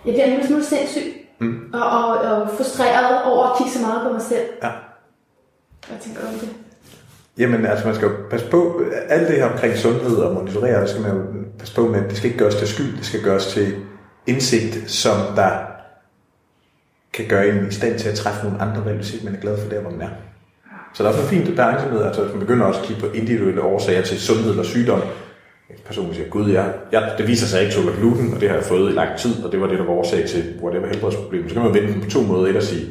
[0.06, 1.21] Jeg bliver en lille smule sindssyg.
[1.42, 1.70] Mm.
[1.72, 4.46] Og, og, og frustreret over at kigge så meget på mig selv.
[4.62, 4.70] Ja.
[5.88, 6.48] Hvad tænker du om det?
[7.38, 10.86] Jamen, altså man skal jo passe på, alt det her omkring sundhed og monitorere, der
[10.86, 11.22] skal man jo
[11.58, 13.74] passe på med, at det skal ikke gøres til skyld, det skal gøres til
[14.26, 15.50] indsigt, som der
[17.12, 19.40] kan gøre en i stand til at træffe nogle andre valg, hvis ikke man er
[19.40, 20.08] glad for der, hvor man er.
[20.94, 23.08] Så der er også en fin balance med, altså man begynder også at kigge på
[23.14, 25.00] individuelle årsager til sundhed eller sygdom
[25.86, 28.48] personligt siger, gud, jeg, jeg, det viser sig, at jeg ikke tåler gluten, og det
[28.48, 30.88] har jeg fået i lang tid, og det var det, der var årsag til whatever
[30.88, 31.48] helbredsproblem.
[31.48, 32.50] Så kan man vende den på to måder.
[32.50, 32.86] Et at sige,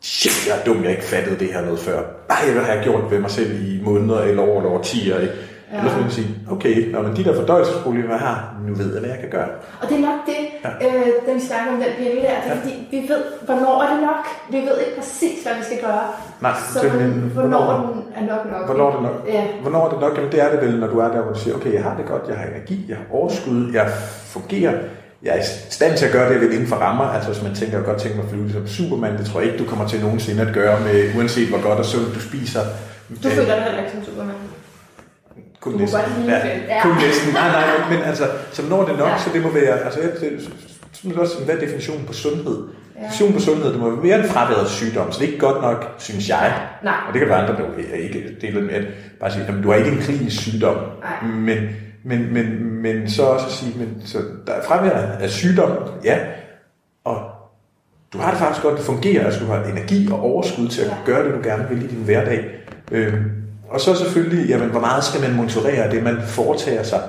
[0.00, 2.02] shit, jeg er dum, jeg ikke fattede det her noget før.
[2.28, 5.20] Nej, hvad har jeg gjort ved mig selv i måneder eller år eller årtier?
[5.20, 5.34] Ikke?
[5.72, 5.78] Ja.
[5.78, 8.36] Eller så vil man sige, okay, når man de der fordøjelsesproblemer, har,
[8.68, 9.48] nu ved jeg, hvad jeg kan gøre.
[9.80, 10.70] Og det er nok det, Ja.
[10.86, 12.60] øh, da vi snakker om den pille der, det er Ja.
[12.60, 14.24] fordi, vi ved, hvornår er det nok.
[14.54, 16.04] Vi ved ikke præcis, hvad vi skal gøre.
[16.46, 18.62] Nej, Så det, men, hvornår, den er nok nok.
[18.68, 19.16] Hvornår er det nok?
[19.36, 19.42] Ja.
[19.62, 20.12] Hvornår er det nok?
[20.16, 21.94] Jamen det er det vel, når du er der, hvor du siger, okay, jeg har
[22.00, 23.86] det godt, jeg har energi, jeg har overskud, jeg
[24.34, 24.74] fungerer,
[25.22, 27.04] jeg er i stand til at gøre det lidt inden for rammer.
[27.04, 29.48] Altså hvis man tænker, jeg godt tænke mig at flyve som Superman, det tror jeg
[29.52, 32.60] ikke, du kommer til nogensinde at gøre med, uanset hvor godt og sundt du spiser.
[33.24, 34.34] Du føler dig heller ikke som Superman.
[35.60, 36.00] Kun Du næsten.
[36.00, 36.58] godt ja.
[36.68, 36.82] Ja.
[36.82, 37.32] kun næsten.
[37.32, 39.18] Nej, nej, men, altså, så når det nok, Ja.
[39.18, 40.50] så det må være, altså, jeg, det,
[41.02, 42.58] det også, hvad er definitionen på sundhed?
[42.96, 43.00] Ja.
[43.02, 45.62] Definitionen på sundhed, det må være mere end fraværet sygdom, så det er ikke godt
[45.62, 46.52] nok, synes jeg.
[46.84, 46.94] Nej.
[47.08, 48.84] Og det kan være andre, der er ikke deler med, at
[49.20, 50.76] bare sige, jamen, du har ikke en klinisk sygdom.
[50.76, 51.30] Nej.
[51.30, 51.58] Men,
[52.04, 55.70] men, men, men så også at sige, men, så der er fravær af sygdom,
[56.04, 56.18] ja,
[57.04, 57.20] og
[58.12, 60.86] du har det faktisk godt, det fungerer, altså du har energi og overskud til at
[60.88, 60.94] Ja.
[61.12, 62.44] gøre det, du gerne vil i din hverdag.
[62.92, 63.22] Øhm,
[63.70, 67.02] og så selvfølgelig, jamen, hvor meget skal man monitorere det, man foretager sig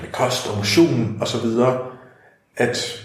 [0.00, 1.78] med kost og motion og så videre,
[2.56, 3.04] at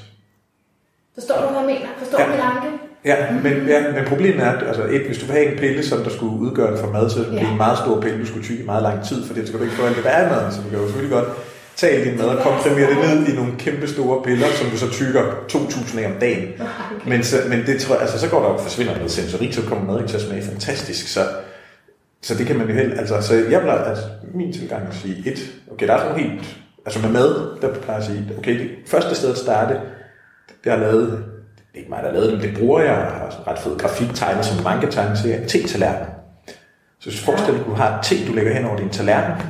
[1.14, 1.88] Forstår du, hvad jeg mener?
[1.98, 2.26] Forstår Ja.
[2.26, 2.68] du min anke?
[3.06, 5.84] Ja, men, ja, men problemet er, at altså, et, hvis du vil have en pille,
[5.86, 7.52] som der skulle udgøre det for mad, så det Ja.
[7.52, 9.64] en meget stor pille, du skulle tykke i meget lang tid, for det skal du
[9.64, 11.28] ikke det, der er maden, så du kan jo selvfølgelig godt
[11.76, 14.90] tage din mad og komprimere det ned i nogle kæmpe store piller, som du så
[14.92, 16.48] tykker 2.000 af om dagen.
[17.12, 19.62] Men, så, men det tror jeg, altså, så går der op forsvinder noget sensorik, så
[19.62, 21.22] kommer maden ikke til at smage fantastisk, så,
[22.24, 25.32] så det kan man jo helt, altså, så jeg plejer, altså, min tilgang at sige,
[25.32, 25.40] et,
[25.72, 28.70] okay, der er sådan helt, altså med mad, der plejer jeg at sige, okay, det
[28.88, 29.80] første sted at starte,
[30.64, 31.12] det har lavet,
[31.58, 33.48] det er ikke mig, der har lavet det, men det bruger jeg, jeg har sådan
[33.48, 36.06] ret fed grafik tegnet, som mange kan tegne til, en te-tallerken.
[37.00, 38.90] Så hvis du forestiller dig, at du har et te, du lægger hen over din
[38.90, 39.46] tallerken,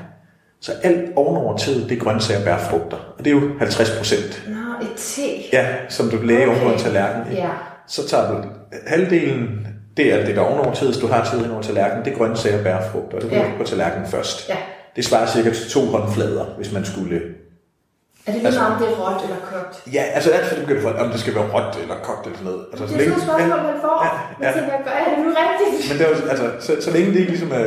[0.61, 2.97] så alt ovenover teet, det er grøntsager, bær, frugter.
[3.17, 4.43] Og det er jo 50 procent.
[4.47, 5.21] Nå, et te.
[5.53, 6.63] Ja, som du lægger okay.
[6.63, 7.31] På en tallerken.
[7.31, 7.43] ikke?
[7.43, 7.49] Ja.
[7.87, 8.43] Så tager du
[8.87, 12.17] halvdelen, det er det, der er ovenover hvis du har hen over tallerkenen, det er
[12.17, 13.19] grøntsager, bær, frugter.
[13.19, 13.51] Det er Ja.
[13.57, 14.49] på tallerkenen først.
[14.49, 14.57] Ja.
[14.95, 18.79] Det svarer cirka til to håndflader, hvis man skulle Er det lige Altså- meget, om
[18.81, 19.93] det er råt eller kogt?
[19.93, 22.37] Ja, altså alt for det begynder for, om det skal være råt eller kogt eller
[22.39, 22.65] sådan noget.
[22.71, 23.97] Altså, Det er sådan et spørgsmål, man får.
[24.05, 24.51] Ja, Man ja.
[24.57, 25.73] tænker, gør jeg det nu rigtigt?
[25.89, 27.65] Men det er altså, så, så længe det ikke ligesom er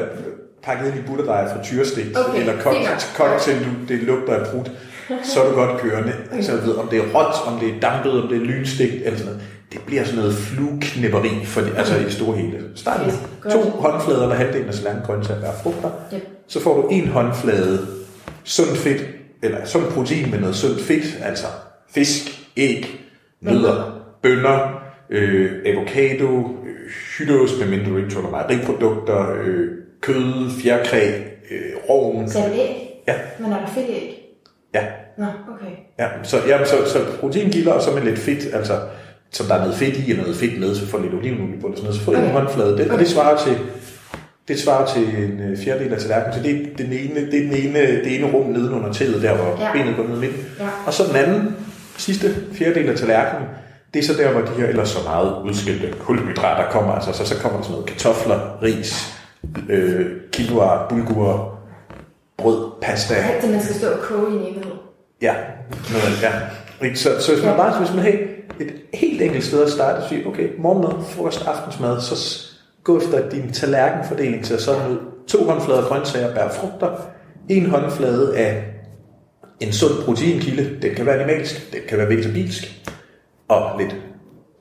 [0.67, 4.43] pakket ind i butterdej fra tyrestik, Okay, eller kogt, kogt til du, det lugter af
[4.51, 4.65] brud,
[5.31, 6.13] så er du godt kørende.
[6.37, 8.95] Altså, jeg ved, om det er råt, om det er dampet, om det er lynstegt,
[9.07, 9.43] eller sådan noget.
[9.73, 12.63] Det bliver sådan noget flueknipperi for det, altså i det store hele.
[12.75, 15.91] Start med to håndflader, der halvdelen af salangen grøntsager, og frugter.
[16.15, 16.23] Yep.
[16.47, 17.87] Så får du en håndflade
[18.45, 19.03] sundt fedt,
[19.43, 21.47] eller sundt protein med noget sundt fedt, altså
[21.91, 22.23] fisk,
[22.57, 23.01] æg,
[23.41, 29.69] nødder, bønner, øh, avocado, øh, hytteost, medmindre du ikke tåler mejeriprodukter, øh,
[30.01, 31.19] kød, fjerkræ,
[31.51, 32.29] øh, rovn.
[32.29, 33.03] Sagde du æg?
[33.09, 34.23] Ja, Men er der fedt æg?
[34.75, 34.85] ja,
[35.19, 35.73] Nå, okay.
[35.99, 36.09] ja.
[36.23, 38.81] Så, ja, så, så proteinkilder, og så med lidt fedt, altså
[39.33, 41.69] som der er noget fedt i, og noget fedt med, så får lidt olivenolie på
[41.69, 42.79] det, sådan noget, så får du en håndflade.
[42.79, 43.59] Det, og det svarer til,
[44.49, 47.49] det svarer til en øh, fjerdedel af tallerkenen, så det er den ene, det er
[47.51, 49.73] den ene, det ene rum nedenunder tæet, der hvor Ja.
[49.73, 50.45] benet går ned i midten.
[50.61, 50.69] Ja.
[50.87, 51.57] Og så den anden,
[51.97, 53.49] sidste fjerdedel af tallerkenen,
[53.95, 56.93] det er så der, hvor de her ellers så meget udskilte kulhydrater kommer.
[56.93, 59.15] Altså, så, så kommer der sådan noget kartofler, ris,
[59.69, 61.59] øh, quinoa, bulgur,
[62.39, 63.15] brød, pasta.
[63.43, 64.73] Det, man skal stå og koge i en evighed.
[65.23, 65.35] Ja,
[65.93, 66.95] noget, ja.
[66.95, 68.13] Så, så hvis man bare hvis man har
[68.61, 72.47] et helt enkelt sted at starte og sige, okay, morgenmad, frokost, aftensmad, så
[72.85, 74.99] gå efter din tallerkenfordeling til sådan ud.
[75.29, 76.91] To håndflader grøntsager, bær frugter.
[77.49, 78.65] En håndflade af
[79.61, 80.77] en sund proteinkilde.
[80.83, 82.83] Den kan være animalsk, den kan være vegetabilsk.
[83.49, 83.97] Og lidt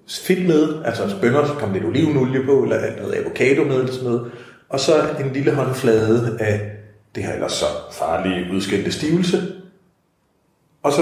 [0.08, 4.10] fedt med, altså bønner, så kommer lidt olivenolie på, eller noget avocado med, eller sådan
[4.10, 4.32] noget.
[4.70, 6.72] Og så en lille håndflade af
[7.16, 9.38] det her ellers så farlige udskældte stivelse,
[10.84, 11.02] og så,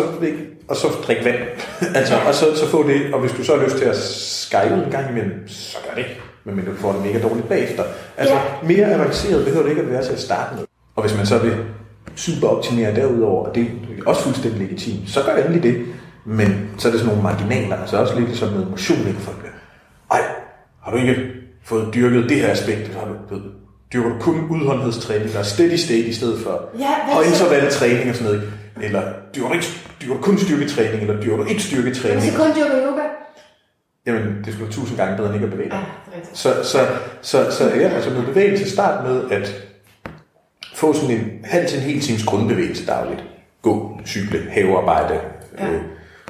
[0.68, 1.36] og så drik vand.
[2.00, 4.84] altså, og så, så få det, og hvis du så har lyst til at skyle
[4.86, 6.06] en gang imellem, så gør det.
[6.44, 7.84] Men du får det mega dårligt bagefter.
[8.18, 8.42] Altså, Ja.
[8.68, 10.64] mere avanceret behøver det ikke at være til at starte med.
[10.96, 11.54] Og hvis man så vil
[12.16, 13.68] super optimere derudover, og det er
[14.06, 15.86] også fuldstændig legitimt, så gør endelig det.
[16.26, 19.38] Men så er det sådan nogle marginaler, altså også lidt som med motion, ikke folk
[20.12, 20.22] ej,
[20.84, 21.16] har du ikke
[21.64, 22.94] fået dyrket det her aspekt?
[23.00, 23.42] Har du, ved,
[23.94, 28.16] dyrker du kun udholdenhedstræning, der er steady state i stedet for Ja, og intervaltræning og
[28.16, 28.52] sådan noget.
[28.82, 29.02] Eller
[29.36, 29.66] dyrker du, ikke,
[30.02, 32.22] dyrker du kun styrketræning, eller dyrker du ikke Men styrketræning?
[32.24, 33.02] så kun dyrker yoga.
[34.06, 35.86] Jamen, det skulle tusind gange bedre end ikke at bevæge dig.
[36.16, 36.38] rigtigt.
[36.38, 36.80] Så, så,
[37.22, 39.64] så, så ja, altså med bevægelse, start med at
[40.76, 43.24] få sådan en halv til en hel times grundbevægelse dagligt.
[43.62, 45.20] Gå, cykle, havearbejde,
[45.60, 45.72] Ja.
[45.72, 45.82] øh,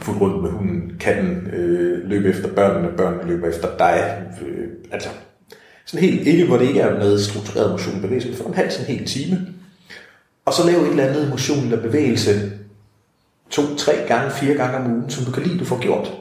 [0.01, 4.23] fuld rundt med hunden, katten, øh, løbe efter børnene, børnene løber efter dig.
[4.47, 5.09] Øh, altså,
[5.85, 8.69] sådan helt, ikke hvor det ikke er noget struktureret motion bevægelse, men få en halv
[8.71, 9.37] til en hel time.
[10.45, 12.51] Og så lave et eller andet motion eller bevægelse
[13.49, 16.11] to, tre gange, fire gange om ugen, som du kan lide, du får gjort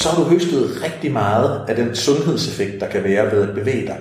[0.00, 3.86] så har du høstet rigtig meget af den sundhedseffekt, der kan være ved at bevæge
[3.86, 4.00] dig.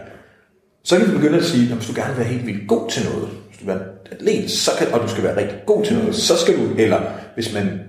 [0.84, 2.90] Så kan du begynde at sige, at hvis du gerne vil være helt vildt god
[2.90, 5.86] til noget, hvis du vil være atlet, så kan, og du skal være rigtig god
[5.86, 7.02] til noget, så skal du, eller
[7.34, 7.80] hvis man,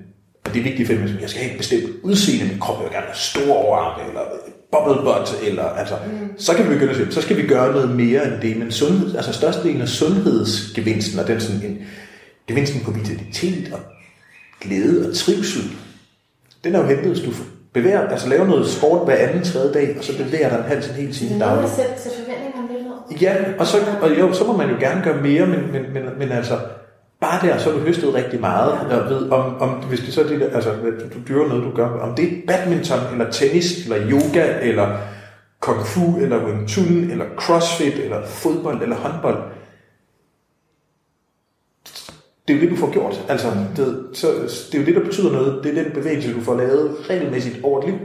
[0.45, 2.85] og det er vigtigt for mig, jeg skal have et bestemt udseende, min krop jeg
[2.85, 4.21] vil gerne have store overarme, eller
[4.73, 6.39] bubble butt, eller altså, mm.
[6.39, 8.73] så kan vi begynde at sige, så skal vi gøre noget mere end det, men
[8.73, 11.79] sundhed, altså størstedelen af sundhedsgevinsten, og den sådan en,
[12.49, 13.81] gevinsten på vitalitet og
[14.61, 15.63] glæde og trivsel,
[16.65, 17.31] den er jo hentet, hvis du
[17.73, 20.83] bevæger, altså laver noget sport hver anden, tredje dag, og så bevæger dig en halv
[20.83, 22.69] til en hel time er at sætte, sætte forventningerne
[23.11, 23.23] lidt.
[23.23, 26.03] Ja, og, så, og jo, så må man jo gerne gøre mere, men, men, men,
[26.19, 26.59] men altså,
[27.21, 28.79] bare der, så har du høstet rigtig meget.
[28.91, 30.73] Jeg ved, om, om, hvis det så er det der, altså,
[31.15, 34.99] du, dyrker noget, du gør, om det er badminton, eller tennis, eller yoga, eller
[35.61, 39.43] kung fu, eller wing chun, eller crossfit, eller fodbold, eller håndbold.
[42.51, 43.25] det er jo det, du får gjort.
[43.29, 44.27] Altså, det, så,
[44.73, 45.65] det er jo det, der betyder noget.
[45.65, 47.99] Det er den bevægelse, du får lavet regelmæssigt over et liv.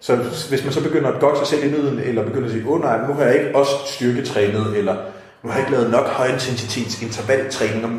[0.00, 0.16] Så
[0.48, 2.72] hvis man så begynder at godt sig selv i nøden, eller begynder at sige, åh
[2.72, 4.96] oh, nej, nu har jeg ikke også styrketrænet, eller
[5.42, 7.90] nu har jeg ikke lavet nok højintensitets intervaltræning og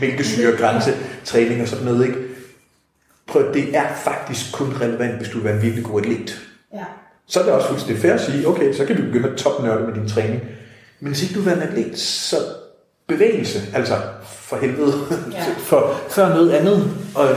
[0.00, 2.18] mælkesyregrænsetræning og sådan noget, ikke?
[3.26, 6.40] Prøv, det er faktisk kun relevant, hvis du vil være en virkelig god atlet.
[6.74, 6.84] Ja.
[7.26, 9.86] Så er det også fuldstændig fair at sige, okay, så kan du begynde at topnørde
[9.86, 10.40] med din træning.
[11.00, 12.36] Men hvis ikke du vil være en atlet, så
[13.08, 14.92] bevægelse, altså for helvede,
[15.32, 15.44] Ja.
[15.70, 16.90] for, før noget andet.
[17.14, 17.28] Og,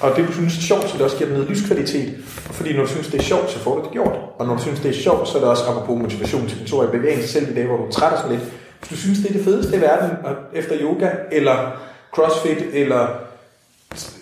[0.00, 2.14] og det, du synes er sjovt, så det også giver dig noget livskvalitet.
[2.48, 4.16] Og fordi når du synes, det er sjovt, så får du det gjort.
[4.38, 6.84] Og når du synes, det er sjovt, så er det også apropos motivation til kontor
[6.84, 8.48] i bevægelse selv i dag, hvor du er træt og sådan lidt.
[8.90, 10.10] Du synes, det er det fedeste i verden,
[10.52, 11.80] efter yoga, eller
[12.12, 13.08] crossfit, eller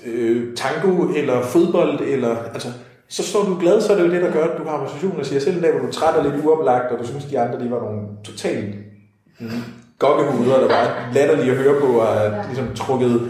[0.06, 2.68] øh, tango, eller fodbold, eller, altså,
[3.08, 5.20] så står du glad, så er det jo det, der gør, at du har motivation
[5.20, 7.24] og siger, selv en dag, hvor du er træt og lidt uoplagt, og du synes,
[7.24, 8.74] de andre, de var nogle totalt
[9.40, 9.50] mm,
[9.98, 12.42] gokkehuder, der var latterlige at høre på, og ja.
[12.46, 13.28] ligesom trukket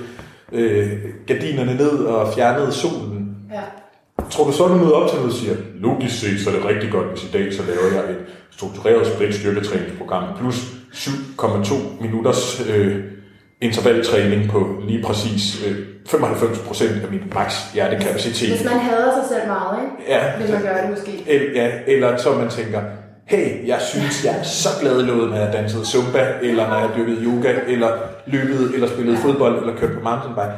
[0.52, 0.92] øh,
[1.26, 3.36] gardinerne ned og fjernet solen.
[3.52, 3.62] Ja.
[4.30, 6.64] Tror du så, du møder op til noget og siger, logisk set, så er det
[6.64, 8.18] rigtig godt, hvis i dag så laver jeg et
[8.50, 12.96] struktureret split styrketræningsprogram plus 7,2 minutters øh,
[13.60, 15.76] intervaltræning på lige præcis øh,
[16.08, 18.48] 95% af min max hjertekapacitet.
[18.50, 20.12] Hvis man hader sig selv meget, ikke?
[20.12, 21.24] Ja, vil man gøre det måske.
[21.26, 22.80] eller, ja, eller så man tænker,
[23.26, 26.78] hey, jeg synes, jeg er så glad i låget, når jeg dansede zumba, eller når
[26.78, 27.90] jeg dyrkede yoga, eller
[28.26, 29.24] løbede, eller spillede Ja.
[29.24, 30.56] fodbold, eller kørte på mountainbike.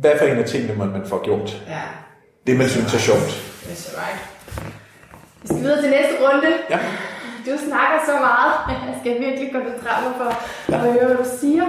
[0.00, 1.62] Hvad for en af tingene må man få gjort?
[1.68, 1.80] Ja,
[2.46, 3.18] Det, man synes er sjovt.
[3.18, 4.20] that's right.
[5.42, 6.48] Vi skal videre til næste runde.
[6.70, 6.78] Ja.
[7.46, 8.52] Du snakker så meget,
[8.88, 10.28] jeg skal virkelig koncentrere mig for
[10.74, 11.64] at høre, hvad du siger.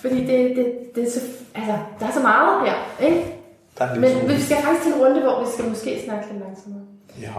[0.00, 1.20] Fordi det, det, det er så,
[1.54, 2.74] altså, der er så meget her,
[3.06, 3.36] ikke?
[3.78, 6.26] Der er en Men vi skal faktisk til en runde, hvor vi skal måske snakke
[6.32, 6.82] lidt langsommere.
[7.20, 7.32] Ja.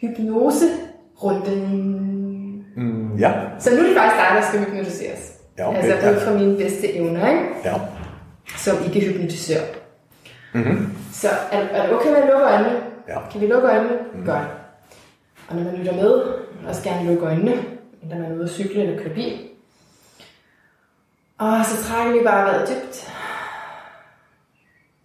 [0.00, 1.60] Hypnose-runden.
[2.76, 3.32] Mm, ja.
[3.58, 5.32] Så nu er det faktisk dig, der skal hypnotiseres.
[5.58, 6.14] Ja, okay, altså ja.
[6.14, 7.44] ud fra mine bedste evner, ikke?
[7.64, 7.74] Ja.
[8.56, 9.60] Som ikke hypnotisør.
[10.54, 10.92] Mm-hmm.
[11.12, 12.76] Så er, er det okay med at lukke øjnene?
[13.08, 13.18] Ja.
[13.32, 13.96] Kan vi lukke øjnene?
[14.14, 14.24] Mm.
[14.26, 14.63] Godt.
[15.48, 16.24] Og når man lytter med,
[16.62, 19.48] må også gerne lukke øjnene, når man er ude at cykle eller køre bil.
[21.38, 23.12] Og så trækker vi bare vejret dybt.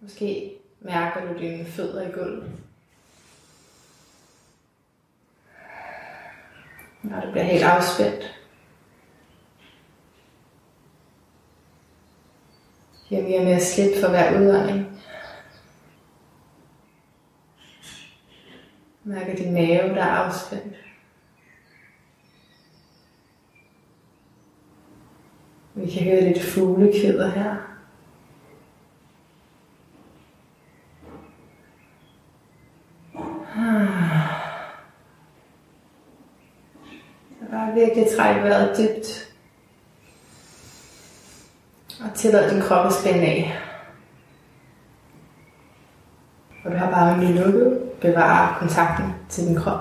[0.00, 2.50] Måske mærker du dine fødder i gulvet.
[7.02, 8.36] Når du bliver helt afspændt.
[13.08, 14.99] Giver mere og mere slip for hver udånding.
[19.10, 20.76] Mærker din mave, der er afspændt.
[25.74, 27.56] Vi kan høre lidt fuglekæder her.
[33.56, 33.88] Ah.
[37.40, 39.34] Så bare virkelig træk vejret dybt.
[42.04, 43.58] Og tillad din krop at spænde af.
[46.64, 47.89] Og du har bare øjnene lukket.
[48.00, 49.80] Bevare kontakten til din krop.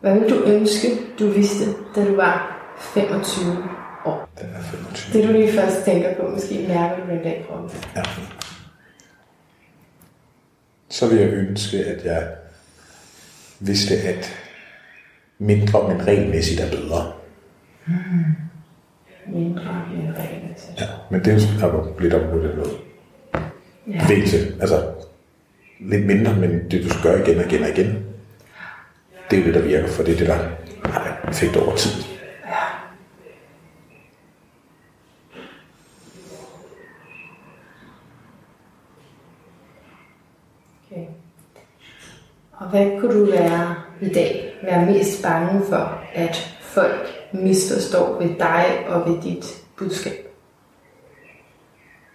[0.00, 1.64] Hvad vil du ønske, du vidste,
[1.96, 3.64] da du var 25
[4.04, 4.28] år?
[4.40, 5.20] Den er 25.
[5.22, 7.70] Det du lige først tænker på, måske mærker du den dag kroppen.
[7.96, 8.02] Ja.
[10.88, 12.28] Så vil jeg ønske, at jeg
[13.60, 14.32] vidste, at
[15.38, 17.12] mindre, men regelmæssigt er bedre.
[19.26, 20.80] Mindre end regelmæssigt.
[20.80, 20.86] Ja.
[21.10, 22.76] Men det er jo lidt op på det noget.
[23.86, 24.06] Ja.
[24.60, 24.92] Altså,
[25.80, 28.04] lidt mindre, men det du skal gøre igen og igen og igen.
[29.30, 30.34] Det er det, der virker, for det er det, der
[30.90, 31.90] har effekt over tid.
[40.86, 41.06] Okay.
[42.52, 48.38] Og hvad kunne du være i dag være mest bange for, at folk misforstår ved
[48.38, 50.28] dig og ved dit budskab?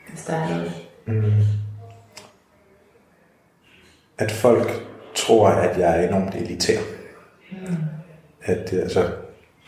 [0.10, 1.61] Hvis der er noget.
[4.22, 4.68] At folk
[5.16, 6.80] tror, at jeg er enormt elitær.
[8.44, 9.12] At øh, altså,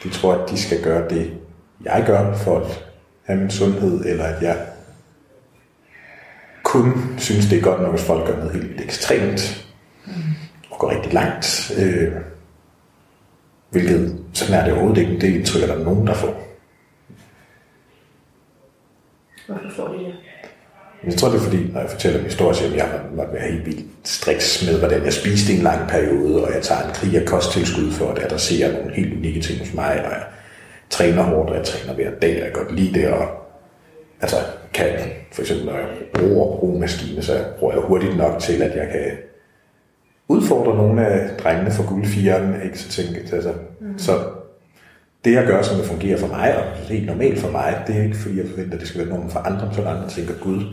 [0.03, 1.37] de tror, at de skal gøre det,
[1.83, 2.85] jeg gør for at
[3.23, 4.67] have min sundhed, eller at jeg
[6.63, 9.67] kun synes, det er godt nok, hvis folk gør noget helt ekstremt
[10.69, 11.71] og går rigtig langt.
[11.79, 12.13] Øh,
[13.69, 15.21] hvilket, sådan er det overhovedet ikke.
[15.21, 16.47] Det indtryk er der nogen, der får.
[19.47, 20.15] Hvorfor får de det?
[21.05, 23.65] Jeg tror, det er fordi, når jeg fortæller en historie, så jeg måtte være helt
[23.65, 27.17] vildt striks med, hvordan jeg spiste i en lang periode, og jeg tager en krig
[27.17, 30.23] af kosttilskud for at adressere nogle helt unikke ting hos mig, og jeg
[30.89, 33.27] træner hårdt, og jeg træner hver dag, og jeg godt lide det, og
[34.21, 34.37] altså,
[34.73, 34.89] kan
[35.31, 39.11] for eksempel, når jeg bruger romaskine, så bruger jeg hurtigt nok til, at jeg kan
[40.27, 43.97] udfordre nogle af drengene fra guldfjeren, ikke så tænke, altså, mm.
[43.97, 44.11] så
[45.25, 47.95] det jeg gør, som det fungerer for mig, og er helt normalt for mig, det
[47.97, 50.33] er ikke fordi, jeg forventer, at det skal være nogen for andre, så andre tænker,
[50.33, 50.63] gud,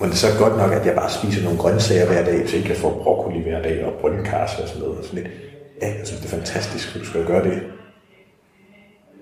[0.00, 2.56] men det er så godt nok, at jeg bare spiser nogle grøntsager hver dag, så
[2.56, 4.98] jeg kan få broccoli hver dag og brøndkarse og sådan noget.
[4.98, 5.32] Og sådan lidt.
[5.82, 7.62] Ja, jeg synes, det er fantastisk, at du skal gøre det.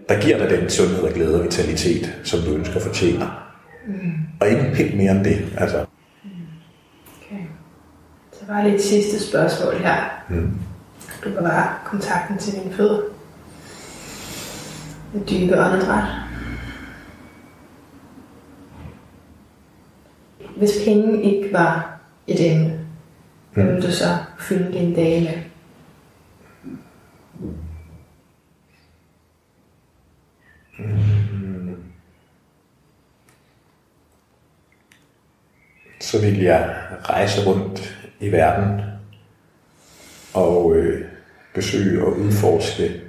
[0.08, 3.50] Der giver dig den sundhed og glæde og vitalitet, som du ønsker fortjener.
[3.86, 4.12] Mm.
[4.40, 5.46] Og ikke pind mere end det.
[5.58, 5.86] Altså.
[7.26, 7.42] Okay.
[8.32, 10.24] Så var det et sidste spørgsmål her.
[10.28, 10.52] Mm.
[11.24, 13.00] Du bevare kontakten til dine fødder.
[15.16, 16.23] Et dybe åndedræt.
[20.64, 22.86] Hvis penge ikke var et emne,
[23.52, 25.42] hvad ville du så fylde dine dage med?
[36.00, 38.80] Så vil jeg rejse rundt i verden
[40.34, 41.04] og øh,
[41.54, 43.00] besøge og udforske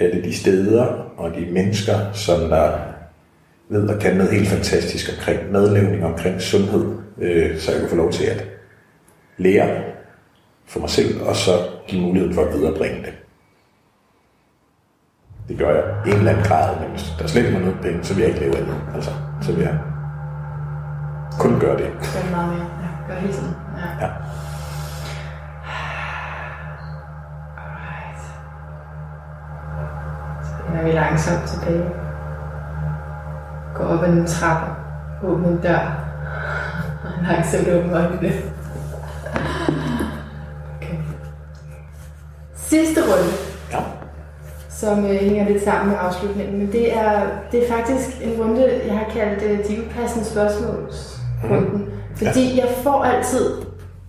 [0.00, 0.84] alle de steder
[1.16, 2.93] og de mennesker, som der
[3.74, 7.96] ved at kan noget helt fantastisk omkring madlavning, omkring sundhed, øh, så jeg kunne få
[7.96, 8.44] lov til at
[9.36, 9.82] lære
[10.66, 11.50] for mig selv, og så
[11.88, 13.12] give muligheden for at viderebringe det.
[15.48, 17.78] Det gør jeg i en eller anden grad, men hvis der slet ikke er noget
[17.82, 18.76] penge, så vil jeg ikke lave andet.
[18.94, 19.10] Altså,
[19.42, 19.78] så vil jeg
[21.38, 21.86] kun gøre det.
[21.86, 22.66] Gør meget mere.
[22.82, 23.54] Ja, gør hele tiden.
[23.76, 24.06] Ja.
[24.06, 24.10] ja.
[27.62, 28.20] Alright.
[30.46, 32.03] Så vender vi langsomt tilbage.
[33.74, 34.72] Gå op ad en trappe.
[35.26, 36.00] Åbne en dør.
[37.04, 38.32] Og langsomt åbne øjnene.
[40.76, 40.96] Okay.
[42.54, 43.32] Sidste runde.
[43.72, 43.78] Ja
[44.84, 46.58] som øh, hænger lidt sammen med afslutningen.
[46.58, 47.22] Men det er,
[47.52, 51.78] det er faktisk en runde, jeg har kaldt øh, de upassende spørgsmålsrunden.
[51.78, 51.90] Mm.
[52.16, 52.64] Fordi ja.
[52.64, 53.50] jeg får altid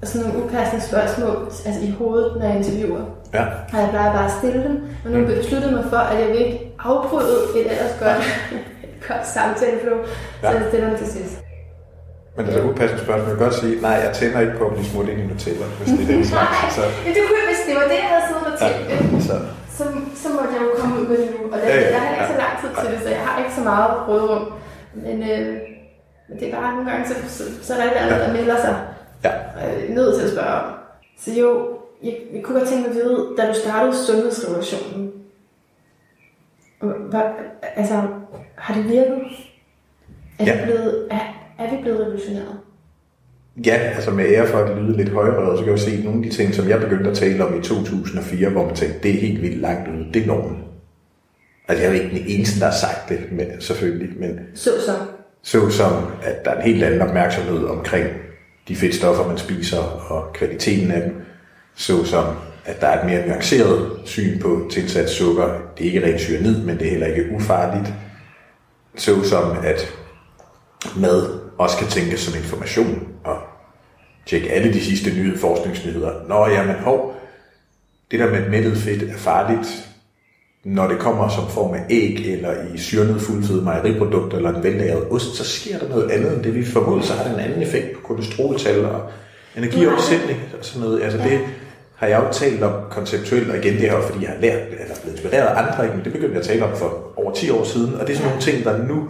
[0.03, 1.35] sådan nogle upassende spørgsmål
[1.65, 3.01] altså i hovedet, når jeg interviewer.
[3.33, 3.43] Ja.
[3.73, 4.83] Og jeg plejer bare at stille dem.
[5.05, 5.25] Og nu mm.
[5.25, 8.23] besluttede mig for, at jeg vil ikke afbryde et ellers godt,
[9.07, 9.97] godt samtaleflow,
[10.43, 10.51] ja.
[10.51, 11.35] så jeg stiller dem til sidst.
[12.35, 13.29] Men det er et upassende spørgsmål.
[13.29, 15.65] Jeg kan godt sige, nej, jeg tænder ikke på at blive smurt ind i Nutella,
[15.77, 16.75] hvis det er den slags.
[16.75, 16.81] Så...
[17.05, 18.83] Ja, det kunne, hvis det var det, jeg havde siddet og tænkt.
[18.91, 18.97] Ja,
[19.29, 19.35] så
[19.77, 19.83] så,
[20.15, 21.51] så måtte jeg jo komme ud med det nu.
[21.53, 23.25] Og det, ja, ja, jeg har ikke ja, så lang tid til det, så jeg
[23.27, 24.53] har ikke så meget rådrum.
[24.93, 25.47] Men, øh,
[26.27, 28.61] men det er bare nogle gange, så, så, så er der ikke andet, der melder
[28.61, 28.75] sig.
[29.23, 29.31] Ja.
[29.61, 30.73] Øh, nødt til at spørge om.
[31.19, 35.11] Så jo, jeg, jeg kunne godt tænke mig at vide, da du startede sundhedsrevolutionen,
[37.09, 37.21] hvad,
[37.75, 38.01] altså,
[38.65, 39.21] har det virket?
[40.39, 40.51] Er, ja.
[40.51, 41.19] det blevet, er,
[41.59, 42.57] er vi blevet revolutioneret?
[43.65, 46.25] Ja, altså med ære for at lyde lidt højere, så kan jeg jo se nogle
[46.25, 49.15] af de ting, som jeg begyndte at tale om i 2004, hvor man tænkte, det
[49.15, 50.63] er helt vildt langt ude, det er normen.
[51.67, 54.19] Altså jeg er jo ikke den eneste, der har sagt det, men, selvfølgelig.
[54.19, 54.95] Men så som?
[55.43, 55.93] Så som,
[56.23, 58.07] at der er en helt anden opmærksomhed omkring
[58.67, 59.79] de fedtstoffer, man spiser,
[60.11, 61.13] og kvaliteten af dem.
[61.75, 62.25] Så som,
[62.65, 65.49] at der er et mere nuanceret syn på tilsat sukker.
[65.77, 67.93] Det er ikke rent cyanid, men det er heller ikke ufarligt
[68.97, 69.93] såsom at
[70.97, 73.37] mad også kan tænkes som information og
[74.25, 76.11] tjekke alle de sidste nye forskningsnyheder.
[76.27, 77.15] Nå ja, men hov,
[78.11, 79.67] det der med mættet fedt er farligt,
[80.63, 85.11] når det kommer som form af æg, eller i syrnet fuldfede mejeriprodukter, eller en vellagret
[85.11, 87.01] ost, så sker der noget andet end det, vi formoder.
[87.01, 89.09] Så har det en anden effekt på kolesteroltal og
[89.57, 91.03] energiopsætning og sådan noget.
[91.03, 91.39] Altså det
[91.95, 94.95] har jeg jo talt om konceptuelt, og igen det her, fordi jeg har lært, eller
[95.01, 97.63] blevet inspireret af andre, men det begyndte jeg at tale om for over 10 år
[97.63, 99.09] siden, og det er sådan nogle ting, der nu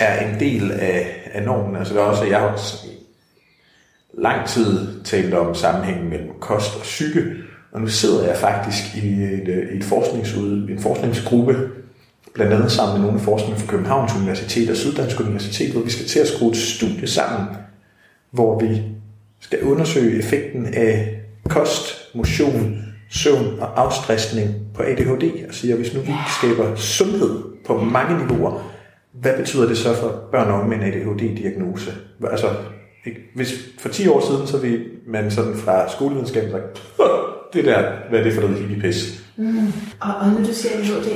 [0.00, 1.76] er en del af, af normen.
[1.76, 2.60] Altså det er også, jeg har
[4.18, 7.24] lang tid talt om sammenhængen mellem kost og psyke,
[7.72, 11.70] og nu sidder jeg faktisk i et, øh, i et forskningsud, en forskningsgruppe,
[12.34, 16.06] blandt andet sammen med nogle forskere fra Københavns Universitet og Syddansk Universitet, hvor vi skal
[16.06, 17.48] til at skrue et studie sammen,
[18.30, 18.82] hvor vi
[19.40, 21.13] skal undersøge effekten af
[21.48, 27.78] kost, motion, søvn og afstressning på ADHD, og siger, hvis nu vi skaber sundhed på
[27.78, 28.70] mange niveauer,
[29.12, 31.92] hvad betyder det så for børn og unge med en ADHD-diagnose?
[32.30, 32.46] Altså,
[33.34, 36.82] hvis for 10 år siden, så ville man sådan fra skolevidenskaben sagt,
[37.52, 39.24] det der, hvad er det for noget hippie-pis?
[39.36, 39.66] Mm.
[40.00, 41.08] Og, og når du siger ADHD,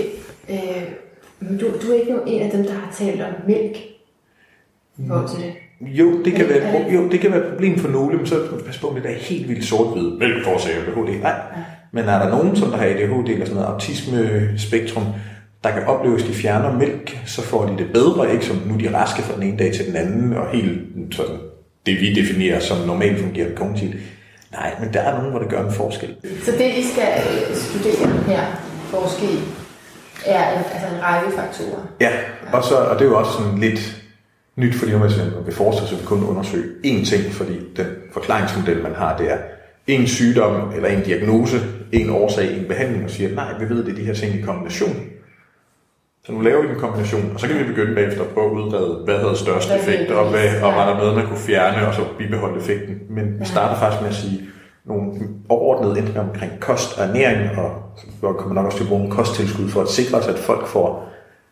[0.51, 3.77] øh, du, du er ikke en af dem, der har talt om mælk
[4.97, 5.53] Hvor til det.
[5.81, 8.35] Jo, det kan, være, jo, det kan være et problem for nogle, men så
[8.67, 10.11] pas på, det der er helt vildt sort-hvid.
[10.19, 11.23] Mælk forårsager ADHD.
[11.23, 11.35] Nej.
[11.93, 15.05] Men er der nogen, som der har ADHD eller sådan noget autisme-spektrum,
[15.65, 18.77] der kan opleves, at de fjerner mælk, så får de det bedre, ikke som nu
[18.77, 20.81] de er raske fra den ene dag til den anden, og helt
[21.15, 21.37] sådan,
[21.87, 23.95] det vi definerer som normalt fungerende kognitivt.
[24.53, 26.17] Nej, men der er nogen, hvor det gør en forskel.
[26.45, 28.45] Så det, I skal øh, studere her,
[28.91, 29.39] forske i,
[30.27, 31.83] er en, altså en række faktorer?
[32.01, 32.11] Ja,
[32.53, 34.03] og, så, og det er jo også sådan lidt
[34.59, 35.11] nyt, når man
[35.47, 39.39] vil forske, så vi kun undersøge én ting, fordi den forklaringsmodel, man har, det er
[39.87, 41.57] en sygdom eller en diagnose,
[41.93, 44.43] en årsag, en behandling, og siger, nej, vi ved, det er de her ting i
[44.43, 44.97] kombination,
[46.27, 48.57] Så nu laver vi en kombination, og så kan vi begynde bagefter at prøve at
[48.57, 51.95] udrede, hvad havde størst effekt, og, hvad, og var der noget, man kunne fjerne, og
[51.95, 52.97] så bibeholde effekten.
[53.11, 54.41] Men vi starter faktisk med at sige
[54.85, 55.13] nogle
[55.49, 57.71] overordnede ændringer omkring kost og ernæring, og
[58.21, 60.67] så kommer nok også til at bruge en kosttilskud for at sikre sig, at folk
[60.67, 61.09] får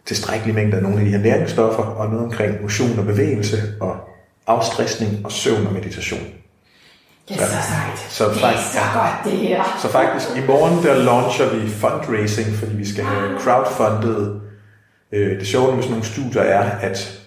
[0.07, 3.97] tilstrækkelig mængde af nogle af de her næringsstoffer, og noget omkring motion og bevægelse, og
[4.47, 6.21] afstressning og søvn og meditation.
[7.29, 7.99] Det er så sejt.
[8.09, 9.79] Så det er så godt, det her.
[9.83, 14.41] Så faktisk i morgen der launcher vi fundraising, fordi vi skal have crowdfundet.
[15.13, 17.21] Øh, det sjove med sådan nogle studier er, at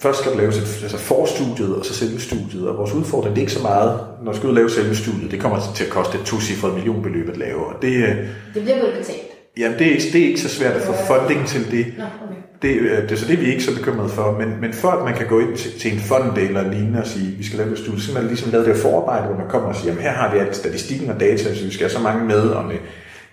[0.00, 3.40] først skal der laves et, altså forstudiet og så selve studiet, og vores udfordring det
[3.40, 5.84] er ikke så meget, når du skal ud og lave selve studiet, det kommer til
[5.84, 8.16] at koste et tocifret millionbeløb at lave, og det, øh,
[8.54, 9.27] Det bliver vel betalt.
[9.58, 11.86] Jamen det, er, ikke- det er ikke så svært at få funding til det.
[11.98, 12.34] Nå, okay.
[12.62, 14.36] Det, øh, det er så det, vi er ikke så bekymrede for.
[14.38, 17.06] Men, men for at man kan gå ind til, til en fond eller lignende og
[17.06, 19.68] sige, vi skal lave et studie, så man ligesom lave det forarbejde, hvor man kommer
[19.68, 22.00] og siger, jamen her har vi alt statistikken og data, så vi skal have så
[22.02, 22.76] mange med, og med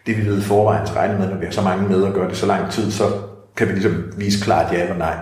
[0.06, 2.28] det vi ved forvejen, så regner med, når vi har så mange med og gør
[2.28, 3.04] det så lang tid, så
[3.58, 5.16] kan vi ligesom vise klart ja eller nej.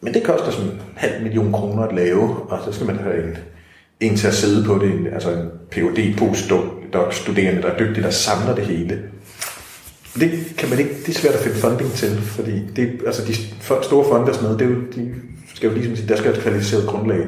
[0.00, 3.24] Men det koster sådan en halv million kroner at lave, og så skal man have
[3.24, 3.36] en,
[4.00, 6.18] en til at sidde på det, en, altså en Ph.D.
[6.18, 8.98] postdoc-studerende, der er dygtig, der samler det hele.
[10.14, 13.34] Det kan man ikke, det er svært at finde funding til, fordi det, altså de
[13.82, 15.14] store fonde og sådan noget, det er jo, de
[15.54, 17.26] skal jo ligesom sige, der skal et kvalificeret grundlag.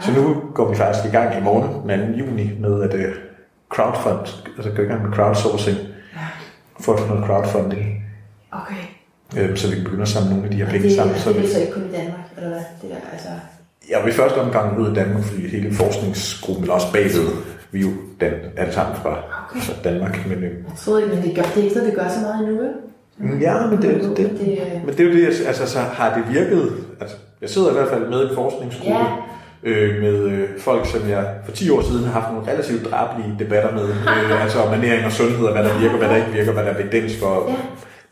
[0.00, 2.18] Så nu går vi faktisk i gang i morgen, den 2.
[2.18, 3.14] juni, med at uh,
[3.68, 5.78] crowdfund, altså gå i gang med crowdsourcing,
[6.80, 8.06] for at få noget crowdfunding,
[8.52, 8.82] Okay.
[9.36, 11.16] øh, så vi kan begynde at samle nogle af de her penge det, sammen.
[11.18, 12.62] Så det vi, er så ikke kun i Danmark, eller hvad?
[12.82, 13.28] Det der, altså...
[13.90, 17.28] jeg vil i første omgang ud af Danmark, fordi hele forskningsgruppen er også bagved.
[17.72, 17.90] Vi er jo
[18.20, 19.18] Dan, alle sammen fra
[19.50, 19.60] Okay.
[19.60, 21.96] fra Danmark, men øh, Jeg troede ikke, men det, gør, det er ikke noget, vi
[21.96, 22.70] gør så meget endnu, vel?
[23.18, 25.78] Mm, Ja, men det, det, det, det, øh, men det er jo det, altså så
[25.78, 29.06] har det virket, altså jeg sidder i hvert fald med i en forskningsgruppe
[29.64, 29.70] Ja.
[29.70, 33.36] øh, med øh, folk, som jeg for 10 år siden har haft nogle relativt drabelige
[33.38, 33.88] debatter med,
[34.30, 36.64] øh, altså om ernæring og sundhed, og hvad der virker, hvad der ikke virker, hvad
[36.64, 37.54] der er evidens for Ja.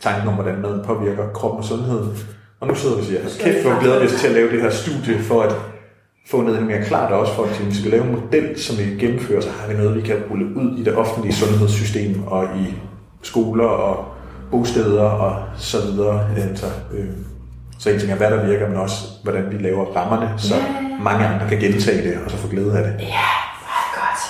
[0.00, 2.18] tanken om, hvordan maden påvirker kroppen og sundheden.
[2.60, 4.50] Og nu sidder vi og siger, skal kæft, hvor glæder vi os til at lave
[4.52, 5.52] det her studie for at
[6.26, 8.78] få noget endnu mere klart og også for at vi skal lave en model, som
[8.78, 12.44] vi gennemfører, så har vi noget, vi kan rulle ud i det offentlige sundhedssystem og
[12.44, 12.74] i
[13.22, 14.04] skoler og
[14.50, 16.28] bosteder og så videre.
[16.36, 17.06] Altså, øh,
[17.78, 20.62] så en ting er, hvad der virker, men også, hvordan vi laver rammerne, så ja.
[21.02, 22.92] mange andre kan gentage det og så få glæde af det.
[23.00, 24.22] Ja, det godt.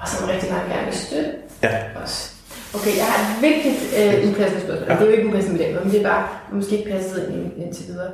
[0.00, 1.30] Og så må rigtig mange gerne vil støtte
[1.62, 2.36] Ja, os.
[2.74, 4.88] Okay, jeg har et vigtigt øh, upassende spørgsmål.
[4.88, 4.94] Ja.
[4.94, 7.64] Det er jo ikke upassende med den, men det er bare, måske ikke passet ind
[7.64, 8.10] indtil videre.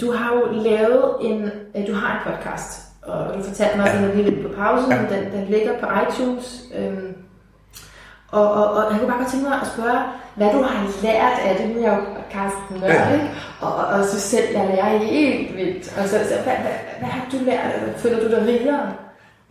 [0.00, 3.94] Du har jo lavet en, øh, du har en podcast, og du fortalte mig, at
[4.00, 4.98] den er lige lidt på pausen, Ja.
[4.98, 6.62] den, den ligger på iTunes.
[6.78, 7.14] Øhm,
[8.30, 10.00] og, og, og jeg kunne bare godt tænke mig at spørge,
[10.36, 11.76] hvad du har lært af det.
[11.76, 13.12] Nu er jeg jo Carsten Nørd, Ja.
[13.12, 13.30] ikke?
[13.60, 15.94] Og, og, og så selv, jeg lærer helt vildt.
[15.98, 17.70] Og så, så hvad, hvad, hvad, har du lært?
[17.96, 18.92] Føler du dig rigere?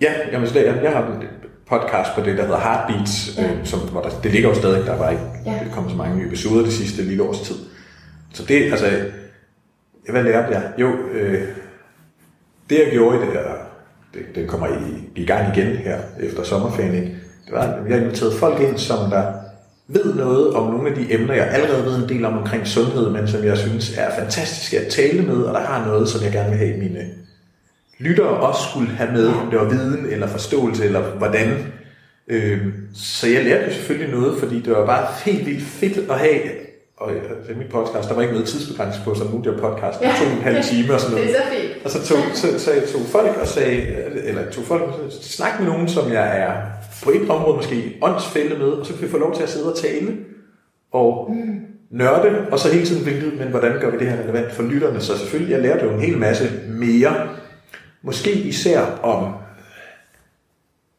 [0.02, 1.24] Ja, jamen, så jeg, jeg har en
[1.70, 3.44] podcast på det, der hedder Heartbeats, Ja.
[3.44, 5.54] øh, som, hvor der, det ligger jo stadig, der var ikke Ja.
[5.74, 7.56] kommet så mange nye episoder det sidste lille års tid.
[8.34, 8.88] Så det, altså,
[10.12, 10.72] hvad lærte jeg?
[10.78, 11.44] Jo, øh,
[12.70, 13.42] det jeg gjorde i det her,
[14.14, 17.18] det, det kommer i, i gang igen her efter sommerferien, ikke?
[17.46, 19.34] det var, at jeg har inviteret folk ind, som der
[19.88, 23.10] ved noget om nogle af de emner, jeg allerede ved en del om omkring sundhed,
[23.10, 26.32] men som jeg synes er fantastiske at tale med, og der har noget, som jeg
[26.32, 27.06] gerne vil have mine
[28.00, 31.74] lyttere også skulle have med, om det var viden eller forståelse, eller hvordan.
[32.28, 36.20] Øh, så jeg lærte jo selvfølgelig noget, fordi det var bare helt vildt fedt at
[36.20, 36.40] have,
[37.00, 40.02] og øh, mit podcast, der var ikke noget tidsbegrænsning på, så nu er jo podcast,
[40.02, 40.14] ja.
[40.20, 41.28] to og en halv time og sådan noget.
[41.30, 41.86] Det er så fint.
[41.86, 43.82] Og så tog, så, så jeg tog folk og sagde,
[44.24, 44.84] eller tog folk
[45.22, 46.54] snak med nogen, som jeg er
[47.04, 49.72] på et område måske åndsfælde med, og så kan vi få lov til at sidde
[49.72, 50.18] og tale
[50.92, 51.60] og mm.
[51.92, 55.02] nørde, og så hele tiden vælge men hvordan gør vi det her relevant for lytterne?
[55.02, 57.14] Så selvfølgelig, jeg lærte jo en hel masse mere,
[58.04, 59.34] måske især om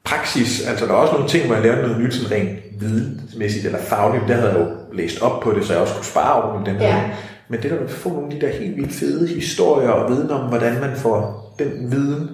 [0.04, 3.66] praksis, altså der er også nogle ting, hvor jeg lærte noget nyt, sådan rent vidensmæssigt
[3.66, 6.42] eller fagligt, der havde jeg jo læst op på det, så jeg også kunne spare
[6.42, 6.76] over dem.
[6.76, 7.10] Ja.
[7.48, 10.10] Men det der med at få nogle af de der helt vildt fede historier og
[10.10, 12.30] viden om, hvordan man får den viden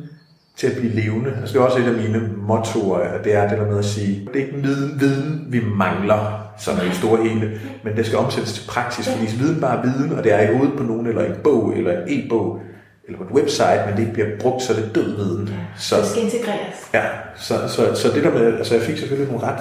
[0.56, 1.30] til at blive levende.
[1.40, 4.28] Altså det er også et af mine mottoer, det er det der med at sige,
[4.32, 8.18] det er ikke viden, viden vi mangler, som er i store hele, men det skal
[8.18, 11.06] omsættes til praksis, fordi viden bare er viden, og det er i hovedet på nogen,
[11.06, 12.60] eller i en bog, eller en e-bog,
[13.06, 15.50] eller på et website, men det ikke bliver brugt, så det død viden.
[15.78, 16.76] Så, Det skal integreres.
[16.94, 17.02] Ja,
[17.36, 19.60] så, så, så det der med, altså jeg fik selvfølgelig nogle ret,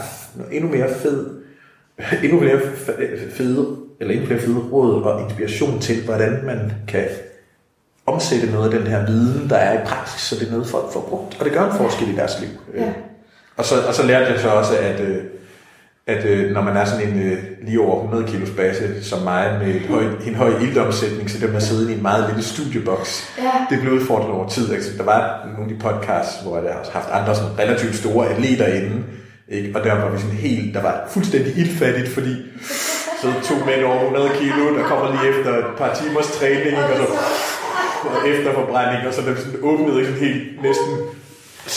[0.51, 1.25] endnu mere fed,
[2.23, 7.05] endnu flere fe- fede, eller endnu flere fede råd og inspiration til, hvordan man kan
[8.05, 10.93] omsætte noget af den her viden, der er i praksis, så det er noget, folk
[10.93, 12.49] får brugt, og det gør en forskel i deres liv.
[12.77, 12.93] Ja.
[13.57, 15.23] Og, så, og så lærte jeg så også, at, øh,
[16.07, 17.37] at øh, når man er sådan en øh,
[17.67, 21.49] lige over 100 kilos base, som mig, med et høj, en høj iltomsætning, så det
[21.49, 23.51] med at sidde i en meget lille studieboks, Ja.
[23.69, 24.73] det blev udfordret over tid.
[24.73, 28.27] Altså, der var nogle af de podcasts, hvor jeg har haft andre sådan relativt store
[28.29, 29.03] atleter inde,
[29.49, 29.71] ikke?
[29.75, 32.35] og der var vi sådan helt, der var fuldstændig ildfattigt, fordi
[33.21, 36.89] Så to mænd over 100 kilo, der kommer lige efter et par timers træning, og
[36.97, 37.05] så
[38.15, 40.91] og efter forbrænding, og så er det sådan åbnet sådan helt næsten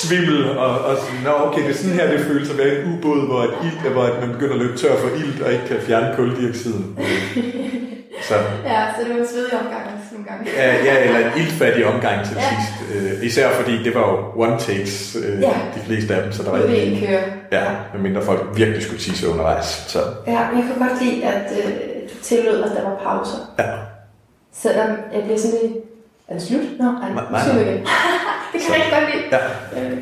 [0.03, 2.93] svimmel, og, og sådan, Nå, okay, det er sådan her, det føles at være en
[2.93, 5.81] ubåd, hvor, et ild, hvor man begynder at løbe tør for ilt, og ikke kan
[5.87, 6.85] fjerne kuldioxiden.
[8.29, 8.35] Så.
[8.65, 10.51] Ja, så det var en svedig omgang nogle gange.
[10.57, 12.43] Ja, ja eller en ildfattig omgang til ja.
[12.43, 12.75] sidst.
[12.95, 15.53] Øh, især fordi det var jo one takes, øh, ja.
[15.75, 17.07] de fleste af dem, så der var ikke...
[17.07, 17.23] køre.
[17.53, 19.65] Ja, medmindre folk virkelig skulle tisse undervejs.
[19.65, 19.99] Så.
[20.27, 21.73] Ja, men jeg kunne godt lide, at øh,
[22.11, 23.55] du tillod, at der var pauser.
[23.59, 23.73] Ja.
[24.53, 25.73] Selvom jeg bliver sådan lidt...
[26.29, 26.61] Er det slut?
[26.79, 27.81] Nå, nej, nej, nej.
[28.53, 29.27] det kan jeg ikke godt lide.
[29.37, 29.41] Ja.
[29.79, 29.99] Øh,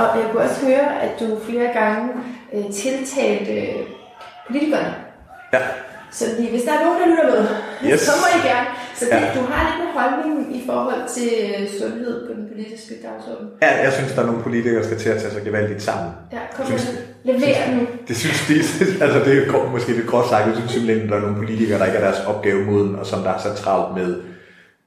[0.00, 2.08] og jeg kunne også høre, at du flere gange
[2.54, 3.82] øh, tiltalte øh,
[4.46, 4.94] politikerne.
[5.52, 5.60] Ja.
[6.10, 7.42] Så lige, hvis der er nogen, der lytter med,
[7.90, 8.00] yes.
[8.00, 8.68] så må I gerne.
[8.98, 9.30] Så det, ja.
[9.38, 13.46] du har lidt en holdning i forhold til øh, sundhed på den politiske dagsorden.
[13.62, 16.10] Ja, jeg synes, der er nogle politikere, der skal til at tage sig gevaldigt sammen.
[16.32, 16.86] Ja, kom synes,
[17.24, 17.86] Lever nu.
[18.08, 18.54] Det synes de,
[19.04, 21.78] altså det er måske lidt kort sagt, jeg synes simpelthen, at der er nogle politikere,
[21.78, 24.16] der ikke er deres opgave moden, og som der er så travlt med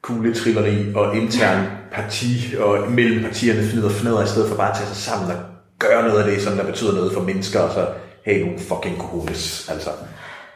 [0.01, 4.87] kugletrilleri og intern parti og mellem partierne fnider fnader, i stedet for bare at tage
[4.87, 5.37] sig sammen og
[5.79, 7.87] gøre noget af det, som der betyder noget for mennesker, og så
[8.25, 9.69] have nogle fucking cojones.
[9.71, 9.89] Altså,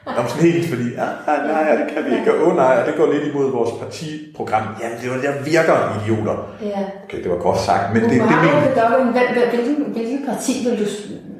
[0.05, 2.95] om sådan helt, fordi, ah, ah, nej, det kan vi ikke, og oh, nej, det
[2.97, 4.63] går lidt imod vores partiprogram.
[4.81, 6.55] Ja, det var der virker, idioter.
[6.61, 6.81] Ja.
[7.03, 10.85] Okay, det var godt sagt, men det, det, det, det, hvilken, hvilken parti vil du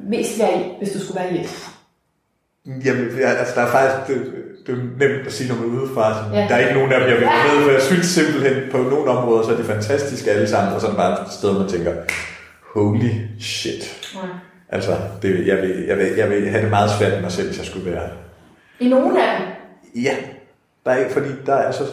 [0.08, 1.46] mest være i, hvis du skulle være i?
[2.84, 4.20] Jamen, ja, altså, der er faktisk,
[4.66, 6.34] det, er nemt at sige, når man er udefra.
[6.34, 6.46] Ja.
[6.48, 9.10] Der er ikke nogen af dem, jeg vil med, for jeg synes simpelthen, på nogle
[9.10, 11.68] områder, så er de fantastiske alle sammen, og så er det bare et sted, man
[11.68, 11.92] tænker,
[12.74, 13.10] holy
[13.40, 14.12] shit.
[14.14, 14.20] Ja.
[14.68, 17.46] Altså, det, jeg, vil, jeg, vil, jeg vil have det meget svært med mig selv,
[17.46, 18.08] hvis jeg skulle være
[18.80, 19.46] i nogle af dem?
[20.02, 20.14] Ja.
[20.84, 21.84] Der er ikke, fordi der er så...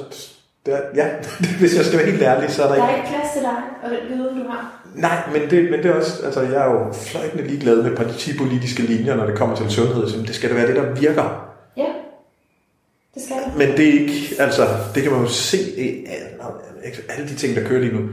[0.65, 1.07] Der, ja,
[1.59, 3.07] hvis jeg skal være helt ærlig, så er der, der er ikke...
[3.07, 4.81] plads til dig og den viden, du har.
[4.95, 6.25] Nej, men det, men det er også...
[6.25, 10.09] Altså, jeg er jo fløjtende ligeglad med partipolitiske linjer, når det kommer til sundhed.
[10.09, 11.50] Så det skal da være det, der virker.
[13.15, 13.37] Det skal.
[13.57, 14.35] Men det er ikke...
[14.39, 15.57] Altså, det kan man jo se...
[17.09, 18.09] Alle de ting, der kører lige nu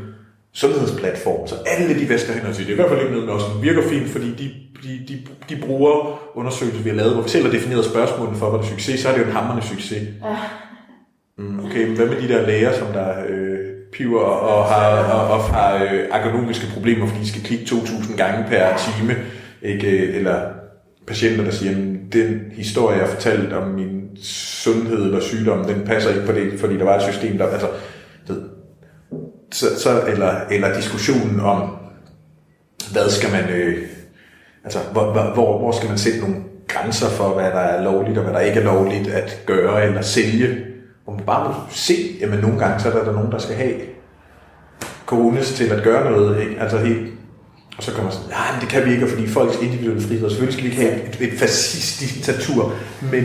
[0.53, 3.31] sundhedsplatform, så alle de væsker hen og siger, det er i hvert fald ikke noget,
[3.31, 4.51] også virker fint, fordi de,
[4.83, 5.19] de, de,
[5.49, 8.65] de bruger undersøgelser, vi har lavet, hvor vi selv har defineret spørgsmålene for, hvad der
[8.65, 10.09] er succes, så er det jo en hammerende succes.
[10.25, 10.37] Ja.
[11.39, 13.59] Mm, okay, men hvad med de der læger, som der øh,
[13.93, 18.49] piver og har, og, og har øh, ergonomiske problemer, fordi de skal klikke 2.000 gange
[18.49, 19.17] per time,
[19.63, 20.13] ikke?
[20.13, 20.41] eller
[21.07, 21.75] patienter, der siger,
[22.13, 26.79] den historie, jeg fortalte om min sundhed eller sygdom, den passer ikke på det, fordi
[26.79, 27.47] der var et system, der...
[27.47, 27.69] Altså,
[28.29, 28.45] det,
[29.53, 31.77] så, så, eller, eller diskussionen om,
[32.93, 33.89] hvad skal man, øh,
[34.65, 36.37] altså, hvor, hvor, hvor skal man sætte nogle
[36.69, 40.03] grænser for, hvad der er lovligt og hvad der ikke er lovligt at gøre eller
[40.03, 40.65] sælge.
[41.05, 43.75] Hvor man bare må se, at nogle gange så er der nogen, der skal have
[45.07, 46.41] coronas til at gøre noget.
[46.41, 46.61] Ikke?
[46.61, 47.13] Altså helt,
[47.77, 50.31] og så kommer man sådan, nej, men det kan vi ikke, fordi folks individuelle frihed,
[50.31, 52.73] selvfølgelig skal vi ikke have et, et fascistisk diktatur,
[53.13, 53.25] men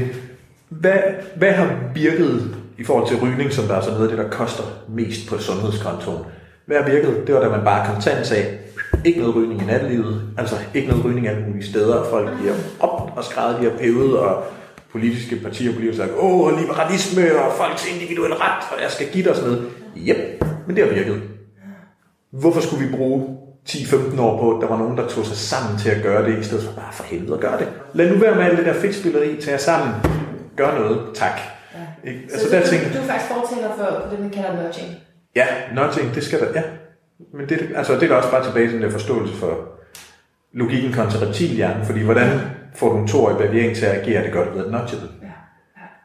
[0.80, 1.00] hvad,
[1.36, 4.32] hvad har virket i forhold til rygning, som der er så noget af det, der
[4.32, 6.26] koster mest på sundhedskontoen.
[6.66, 7.28] Hvad har virket?
[7.28, 8.46] Det var, da man bare kontant sagde,
[9.06, 12.04] ikke noget rygning i nattelivet, altså ikke noget rygning alle mulige steder.
[12.10, 14.44] Folk bliver op og skrædder, de har pevet, og
[14.92, 19.36] politiske partier bliver sagt, åh, liberalisme og folks individuelle ret, og jeg skal give dig
[19.36, 19.66] sådan noget.
[19.96, 21.22] Jep, men det har virket.
[22.32, 23.38] Hvorfor skulle vi bruge
[23.70, 26.40] 10-15 år på, at der var nogen, der tog sig sammen til at gøre det,
[26.40, 27.68] i stedet for bare for helvede at gøre det.
[27.94, 29.96] Lad nu være med alt det der fedtspilleri, tage jer sammen,
[30.58, 31.40] gør noget, tak.
[32.04, 32.20] Ikke?
[32.30, 34.96] Så altså, der tænker, du er faktisk fortæller for det, man kalder nudging?
[35.36, 35.46] Ja,
[35.76, 36.64] nudging, det skal der, ja.
[37.34, 39.58] Men det, altså, det er også bare tilbage til den der forståelse for
[40.54, 42.40] logikken kontra reptilhjernen, fordi hvordan
[42.76, 45.10] får du en toårig bavian til at agere det godt ved at nudge den?
[45.22, 45.28] Ja.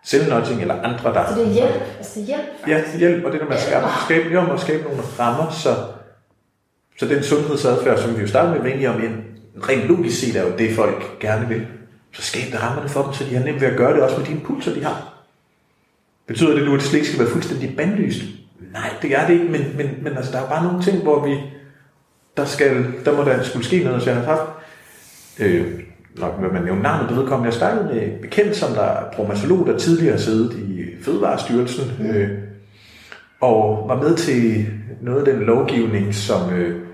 [0.05, 1.27] Selv-nudging eller andre, der...
[1.27, 1.83] Så det er hjælp?
[1.99, 2.43] Altså hjælp?
[2.67, 5.75] Ja, hjælp, og det der med at skabe, skabe, jo, at skabe nogle rammer, så,
[6.99, 9.25] så den sundhedsadfærd, som vi jo startede med at om, en
[9.69, 11.67] rent logisk set er jo det, folk gerne vil.
[12.19, 14.27] Så skab rammerne for dem, så de har nemt ved at gøre det også med
[14.27, 15.15] de impulser, de har.
[16.27, 18.23] Betyder det nu, at det slet ikke skal være fuldstændig bandlyst?
[18.73, 21.27] Nej, det er det ikke, men, men, men altså, der er bare nogle ting, hvor
[21.27, 21.37] vi,
[22.37, 24.51] der, skal, der må der skulle ske noget, så jeg har haft,
[25.39, 25.81] øh,
[26.17, 29.67] nok med man nævne navnet, det vedkommende, jeg snakkede med bekendt, som der er bromatolog,
[29.67, 32.07] der tidligere har siddet i Fødevarestyrelsen, mm.
[32.07, 32.39] øh,
[33.41, 34.67] og var med til
[35.03, 36.88] noget af den lovgivning, som øh,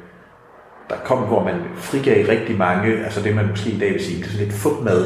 [0.90, 4.18] der kom, hvor man frigav rigtig mange, altså det man måske i dag vil sige,
[4.18, 5.04] det er sådan lidt fupmad,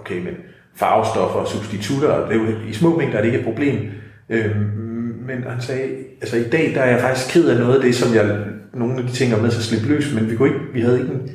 [0.00, 0.34] okay, men
[0.76, 3.90] farvestoffer og substitutter, og det er jo, i små mængder er det ikke et problem.
[4.28, 4.84] Øhm,
[5.26, 5.88] men han sagde,
[6.20, 8.38] altså i dag der er jeg faktisk ked af noget af det, som jeg,
[8.74, 10.80] nogle af de ting er med til at slippe løs, men vi, kunne ikke, vi
[10.80, 11.30] havde ikke en,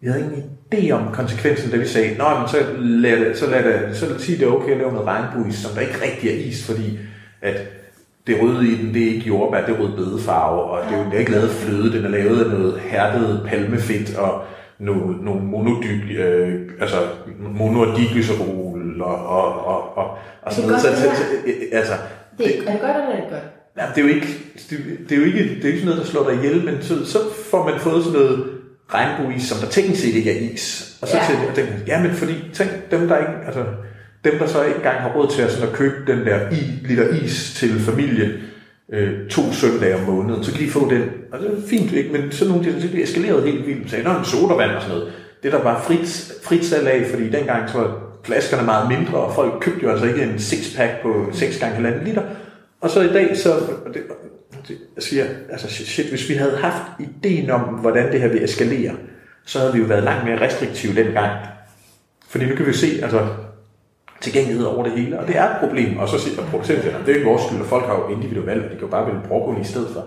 [0.00, 3.50] vi havde ingen idé om konsekvensen, da vi sagde, Nå, men så lad det, så
[3.50, 5.80] lad det, så lad det sige, det er okay at lave noget regnbuis, som der
[5.80, 6.98] ikke rigtig er is, fordi
[7.42, 7.79] at
[8.30, 11.18] det røde i den, det er ikke jordbær, det er rødbedefarve, og det er jo
[11.18, 14.42] ikke lavet fløde, den er lavet af noget hærdet palmefedt og
[14.78, 16.96] nogle, nogle monodyg, øh, altså
[17.38, 20.82] monodiklycerol alkohol og, og, og, og, og sådan noget.
[20.82, 20.88] Så,
[21.72, 21.92] altså,
[22.38, 23.42] Det, er det godt, eller er det godt?
[23.78, 24.26] Ja, det er jo ikke,
[24.70, 24.78] det,
[25.08, 27.06] det er jo ikke, det er ikke sådan noget, der slår dig ihjel, men så,
[27.06, 27.18] så
[27.50, 28.44] får man fået sådan noget
[28.94, 30.96] regnbueis, som der teknisk set ikke er is.
[31.02, 31.22] Og så Ja.
[31.22, 31.54] ja.
[31.54, 33.64] tænker jeg, ja, men fordi, tænk, dem der ikke, altså,
[34.24, 36.86] dem der så ikke engang har råd til at, sådan at købe den der i,
[36.86, 38.32] liter is til familie,
[38.92, 41.02] øh, to søndage om måneden, så kan de få den.
[41.32, 42.12] Og det er fint, ikke?
[42.12, 43.90] Men sådan nogle de, så eskaleret helt vildt.
[43.90, 45.12] Så er en sodavand og sådan noget.
[45.42, 49.34] Det der var frit, frit salg af, fordi dengang så var flaskerne meget mindre, og
[49.34, 52.22] folk købte jo altså ikke en sixpack på 6 gange 1,5 liter.
[52.80, 53.52] Og så i dag, så
[53.86, 54.02] og det,
[54.68, 58.28] det, jeg siger, altså shit, shit, hvis vi havde haft ideen om, hvordan det her
[58.28, 58.92] vil eskalere,
[59.44, 61.30] så havde vi jo været langt mere restriktive dengang.
[62.28, 63.26] Fordi nu kan vi se, altså,
[64.20, 65.98] tilgængelighed over det hele, og det er et problem.
[65.98, 68.46] Og så siger producenten, at det er ikke vores skyld, og folk har jo individuelt
[68.46, 70.04] valg, og de kan jo bare vælge broccoli i stedet for.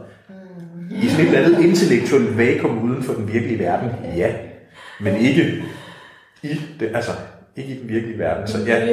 [0.92, 4.34] I sådan et eller andet intellektuelt vakuum uden for den virkelige verden, ja.
[5.00, 5.64] Men ikke
[6.44, 7.12] i, det, altså,
[7.56, 8.48] ikke i den virkelige verden.
[8.48, 8.88] Så, ja,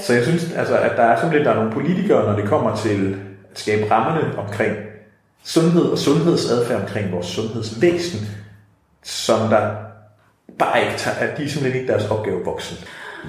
[0.00, 2.76] så jeg synes, altså, at der er simpelthen der er nogle politikere, når det kommer
[2.76, 3.16] til
[3.52, 4.76] at skabe rammerne omkring
[5.44, 8.26] sundhed og sundhedsadfærd omkring vores sundhedsvæsen,
[9.02, 9.70] som der
[10.58, 12.76] bare ikke tager, at de er simpelthen ikke deres opgave voksen.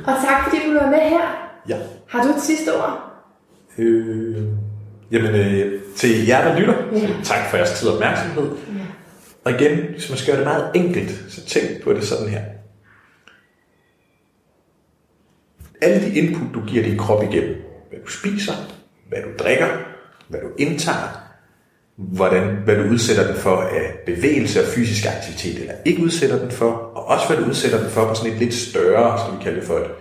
[0.07, 1.51] Og tak, fordi du var med her.
[1.69, 1.77] Ja.
[2.09, 3.11] Har du et sidste ord?
[3.77, 4.43] Øh,
[5.11, 7.09] jamen, øh, til jer, der lytter, Ja.
[7.23, 8.43] tak for jeres tid og opmærksomhed.
[8.43, 8.81] Ja.
[9.45, 12.41] Og igen, hvis man skal gøre det meget enkelt, så tænk på det sådan her.
[15.81, 17.55] Alle de input, du giver din krop igennem,
[17.89, 18.53] hvad du spiser,
[19.09, 19.67] hvad du drikker,
[20.27, 21.20] hvad du indtager,
[21.95, 26.51] hvordan, hvad du udsætter den for af bevægelse og fysisk aktivitet, eller ikke udsætter den
[26.51, 29.43] for, og også hvad du udsætter den for på sådan et lidt større, som vi
[29.43, 29.91] kalder det for et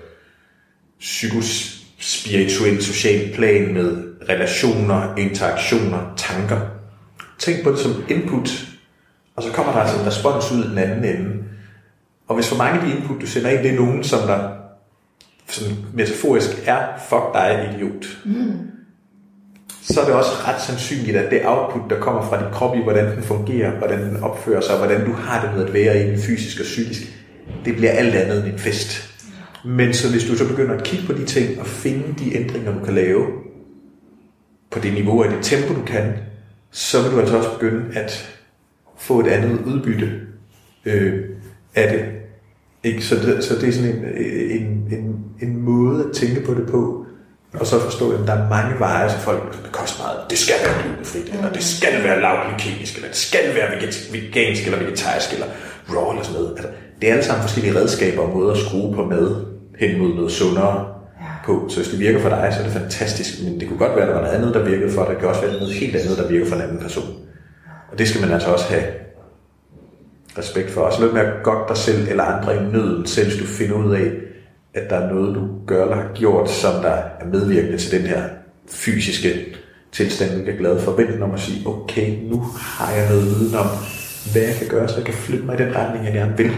[1.00, 6.60] psykospirituelt socialt plan med relationer, interaktioner, tanker.
[7.38, 8.50] Tænk på det som input,
[9.36, 11.44] og så kommer der altså en respons ud den anden ende.
[12.28, 14.48] Og hvis for mange af de input, du sender ind, det er nogen, som der
[15.46, 18.06] sådan metaforisk er, fuck dig, idiot.
[18.24, 18.70] Mm.
[19.92, 22.82] Så er det også ret sandsynligt, at det output, der kommer fra din krop i,
[22.82, 26.10] hvordan den fungerer, hvordan den opfører sig, hvordan du har det med at være i
[26.10, 27.00] den fysisk og psykisk,
[27.64, 29.10] det bliver alt andet end en fest.
[29.64, 32.78] Men så hvis du så begynder at kigge på de ting og finde de ændringer,
[32.78, 33.26] du kan lave
[34.70, 36.12] på det niveau og det tempo, du kan,
[36.70, 38.40] så vil du altså også begynde at
[38.98, 40.10] få et andet udbytte
[40.84, 41.24] øh,
[41.74, 42.04] af det.
[42.90, 43.04] Ikke?
[43.04, 46.54] Så, det, så det er sådan en, øh, en, en, en måde at tænke på
[46.54, 46.99] det på,
[47.54, 50.18] og så forstå, at der er mange veje, så folk det koster meget.
[50.30, 53.68] Det skal være glutenfrit, eller det skal være lavglykemisk, eller det skal være
[54.12, 55.46] vegansk, eller vegetarisk, eller
[55.94, 56.50] raw, eller sådan noget.
[56.56, 56.68] Altså,
[57.00, 59.46] det er alle sammen forskellige redskaber og måder at skrue på mad
[59.78, 60.94] hen mod noget sundere
[61.44, 61.68] på.
[61.68, 64.02] Så hvis det virker for dig, så er det fantastisk, men det kunne godt være,
[64.02, 65.10] at der var noget andet, der virkede for dig.
[65.10, 67.16] Det kan også være noget helt andet, der virker for en anden person.
[67.92, 68.84] Og det skal man altså også have
[70.38, 70.80] respekt for.
[70.80, 73.46] Og så lidt med at godt dig selv eller andre i nøden, selv hvis du
[73.46, 74.10] finder ud af,
[74.74, 78.06] at der er noget, du gør eller har gjort, som der er medvirkende til den
[78.08, 78.22] her
[78.70, 79.28] fysiske
[79.92, 80.92] tilstand, du er glad for.
[80.92, 83.66] Vent om at sige, okay, nu har jeg noget viden om,
[84.32, 86.52] hvad jeg kan gøre, så jeg kan flytte mig i den retning, jeg gerne vil.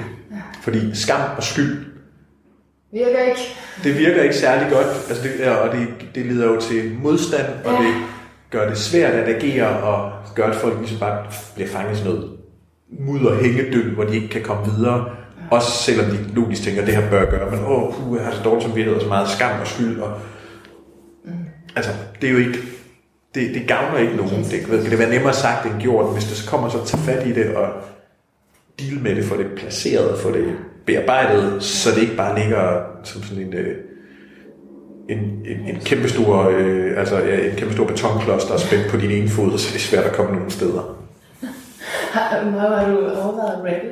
[0.63, 1.85] Fordi skam og skyld,
[2.93, 3.41] Virker ikke.
[3.85, 7.73] det virker ikke særlig godt, altså det, og det, det leder jo til modstand, og
[7.73, 7.79] Ja.
[7.87, 7.95] det
[8.51, 12.13] gør det svært at agere, og gør, at folk ligesom bare bliver fanget i sådan
[12.13, 12.31] noget
[13.01, 15.05] mudder hængedøn, hvor de ikke kan komme videre.
[15.53, 18.25] Også selvom de logisk tænker, at det her bør jeg gøre, men åh, puh, jeg
[18.25, 20.01] har så dårligt samvittighed og så meget skam og skyld.
[20.01, 20.13] Og,
[21.77, 21.91] altså,
[22.21, 22.59] det er jo ikke,
[23.35, 24.45] det, det gavner ikke nogen.
[24.51, 27.03] Det kan det være nemmere sagt end gjort, hvis det så kommer så at tage
[27.03, 27.69] fat i det og
[28.81, 33.23] deal med det, få det placeret, få det bearbejdet, så det ikke bare ligger som
[33.23, 33.77] sådan en, øh,
[35.09, 38.91] en, en, en kæmpe stor, øh, altså ja, en kæmpe stor betonklods, der er spændt
[38.91, 40.99] på din ene fod, så er det svært at komme nogen steder.
[42.13, 43.83] Har, har, du overvejet?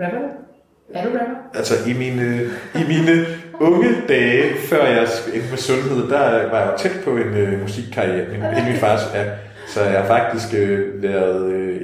[0.00, 0.49] Rapper du?
[0.94, 1.36] Er du rapper?
[1.54, 2.40] Altså i mine,
[2.74, 3.26] i mine
[3.60, 8.28] unge dage, før jeg endte med sundhed, der var jeg tæt på en øh, musikkarriere.
[8.28, 9.24] Min, hele min fars er.
[9.68, 11.80] Så jeg har faktisk øh, været øh,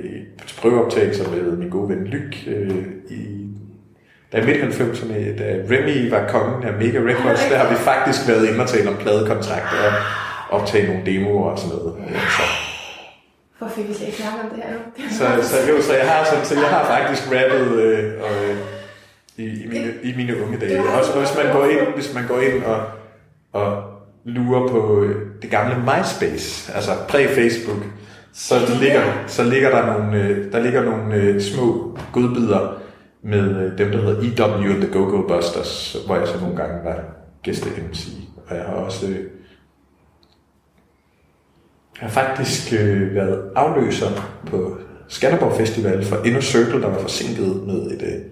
[0.47, 3.47] til prøveoptagelser med min gode ven Lyk øh, i
[4.33, 8.49] da midt 90'erne, da Remy var kongen af Mega Records, der har vi faktisk været
[8.49, 9.79] inde og tale om pladekontrakter
[10.49, 11.95] og optage nogle demoer og sådan noget.
[12.37, 12.43] Så,
[13.59, 14.79] Hvorfor fik vi slet ikke om det her nu?
[15.19, 18.57] så, så, jo, så jeg har sådan, så jeg har faktisk rappet øh, og, øh,
[19.39, 20.82] i, i, mine, i mine unge dage.
[20.99, 22.80] Også hvis man går ind, hvis man går ind og,
[23.53, 23.82] og
[24.24, 27.84] lurer på øh, det gamle MySpace, altså præ-Facebook,
[28.32, 32.82] så ligger, så ligger der nogle, øh, der ligger nogle øh, små godbidder
[33.22, 37.05] med dem, der hedder EW and the Go-Go Busters, hvor jeg så nogle gange var
[37.43, 38.09] gæste-MC.
[38.47, 39.07] Og jeg har også
[42.01, 44.07] jeg har faktisk øh, været afløser
[44.47, 44.78] på
[45.09, 48.24] Skanderborg Festival for Inner Circle, der var forsinket med et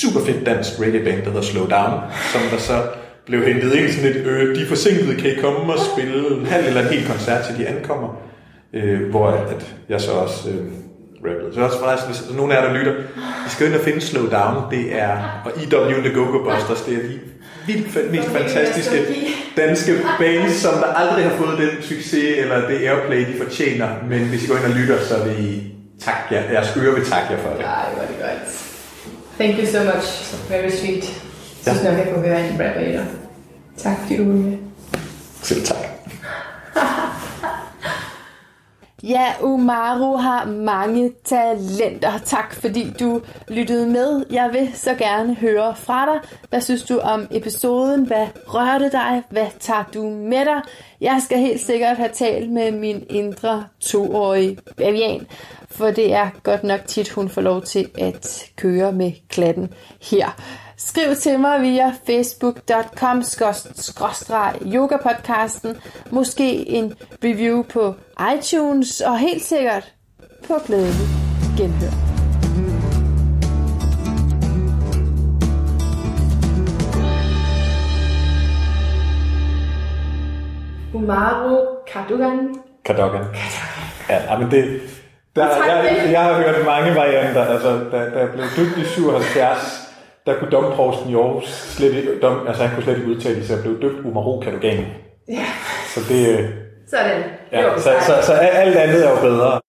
[0.00, 2.00] super fedt dansk reggae band, der hedder Slow Down,
[2.32, 2.82] som der så
[3.26, 6.46] blev hentet ind sådan et, øh, de er forsinkede, kan I komme og spille en
[6.46, 8.08] halv eller en hel koncert, til de ankommer.
[8.74, 10.64] Øh, hvor at, jeg så også øh,
[11.24, 11.54] rappede.
[11.54, 12.94] Så også forresten, hvis nogen af jer, der lytter,
[13.46, 16.94] I skal ind og finde Slow Down, det er, og EW The Go-Go Busters, det
[16.94, 17.18] er de
[17.66, 19.06] vildt mest fantastiske
[19.56, 23.88] danske bands, som der aldrig har fået den succes, eller det airplay, de fortjener.
[24.08, 25.62] Men hvis I går ind og lytter, så vil I
[26.00, 26.42] tak jer.
[26.52, 27.64] Jeres øre vil takke jer for det.
[27.64, 28.63] Ej, hvor er det godt.
[29.38, 30.06] Thank you so much.
[30.48, 31.04] Very sweet.
[31.66, 32.58] Jeg synes nok, jeg kunne høre en
[32.92, 33.06] dig.
[33.76, 34.58] Tak, fordi du var med.
[35.42, 35.93] Selv tak.
[39.08, 42.18] Ja, Umaru har mange talenter.
[42.18, 44.24] Tak fordi du lyttede med.
[44.30, 46.20] Jeg vil så gerne høre fra dig.
[46.48, 48.06] Hvad synes du om episoden?
[48.06, 49.22] Hvad rørte dig?
[49.30, 50.62] Hvad tager du med dig?
[51.00, 55.26] Jeg skal helt sikkert have talt med min indre toårige bavian,
[55.70, 59.72] for det er godt nok tit, hun får lov til at køre med klatten
[60.10, 60.36] her.
[60.86, 63.22] Skriv til mig via facebook.com
[64.74, 65.76] yogapodcasten,
[66.10, 67.94] måske en review på
[68.36, 69.92] iTunes og helt sikkert
[70.46, 71.06] på glædelig
[71.56, 71.90] genhør.
[80.94, 82.54] Umaru Kadugan.
[82.84, 83.24] Kadogan.
[84.08, 84.80] Ja, men det,
[85.36, 87.44] der, jeg, jeg har hørt mange varianter.
[87.44, 89.83] Altså, da, da jeg blev døbt i 77,
[90.26, 93.54] der kunne domprovsten i Aarhus slet ikke, dom, altså han kunne slet ikke udtale så
[93.54, 94.84] jeg blev døbt Umaru Kadogan.
[95.28, 95.46] Ja,
[95.94, 96.48] Så det,
[96.90, 97.22] sådan.
[97.52, 99.60] ja, så, så, så alt andet er jo bedre.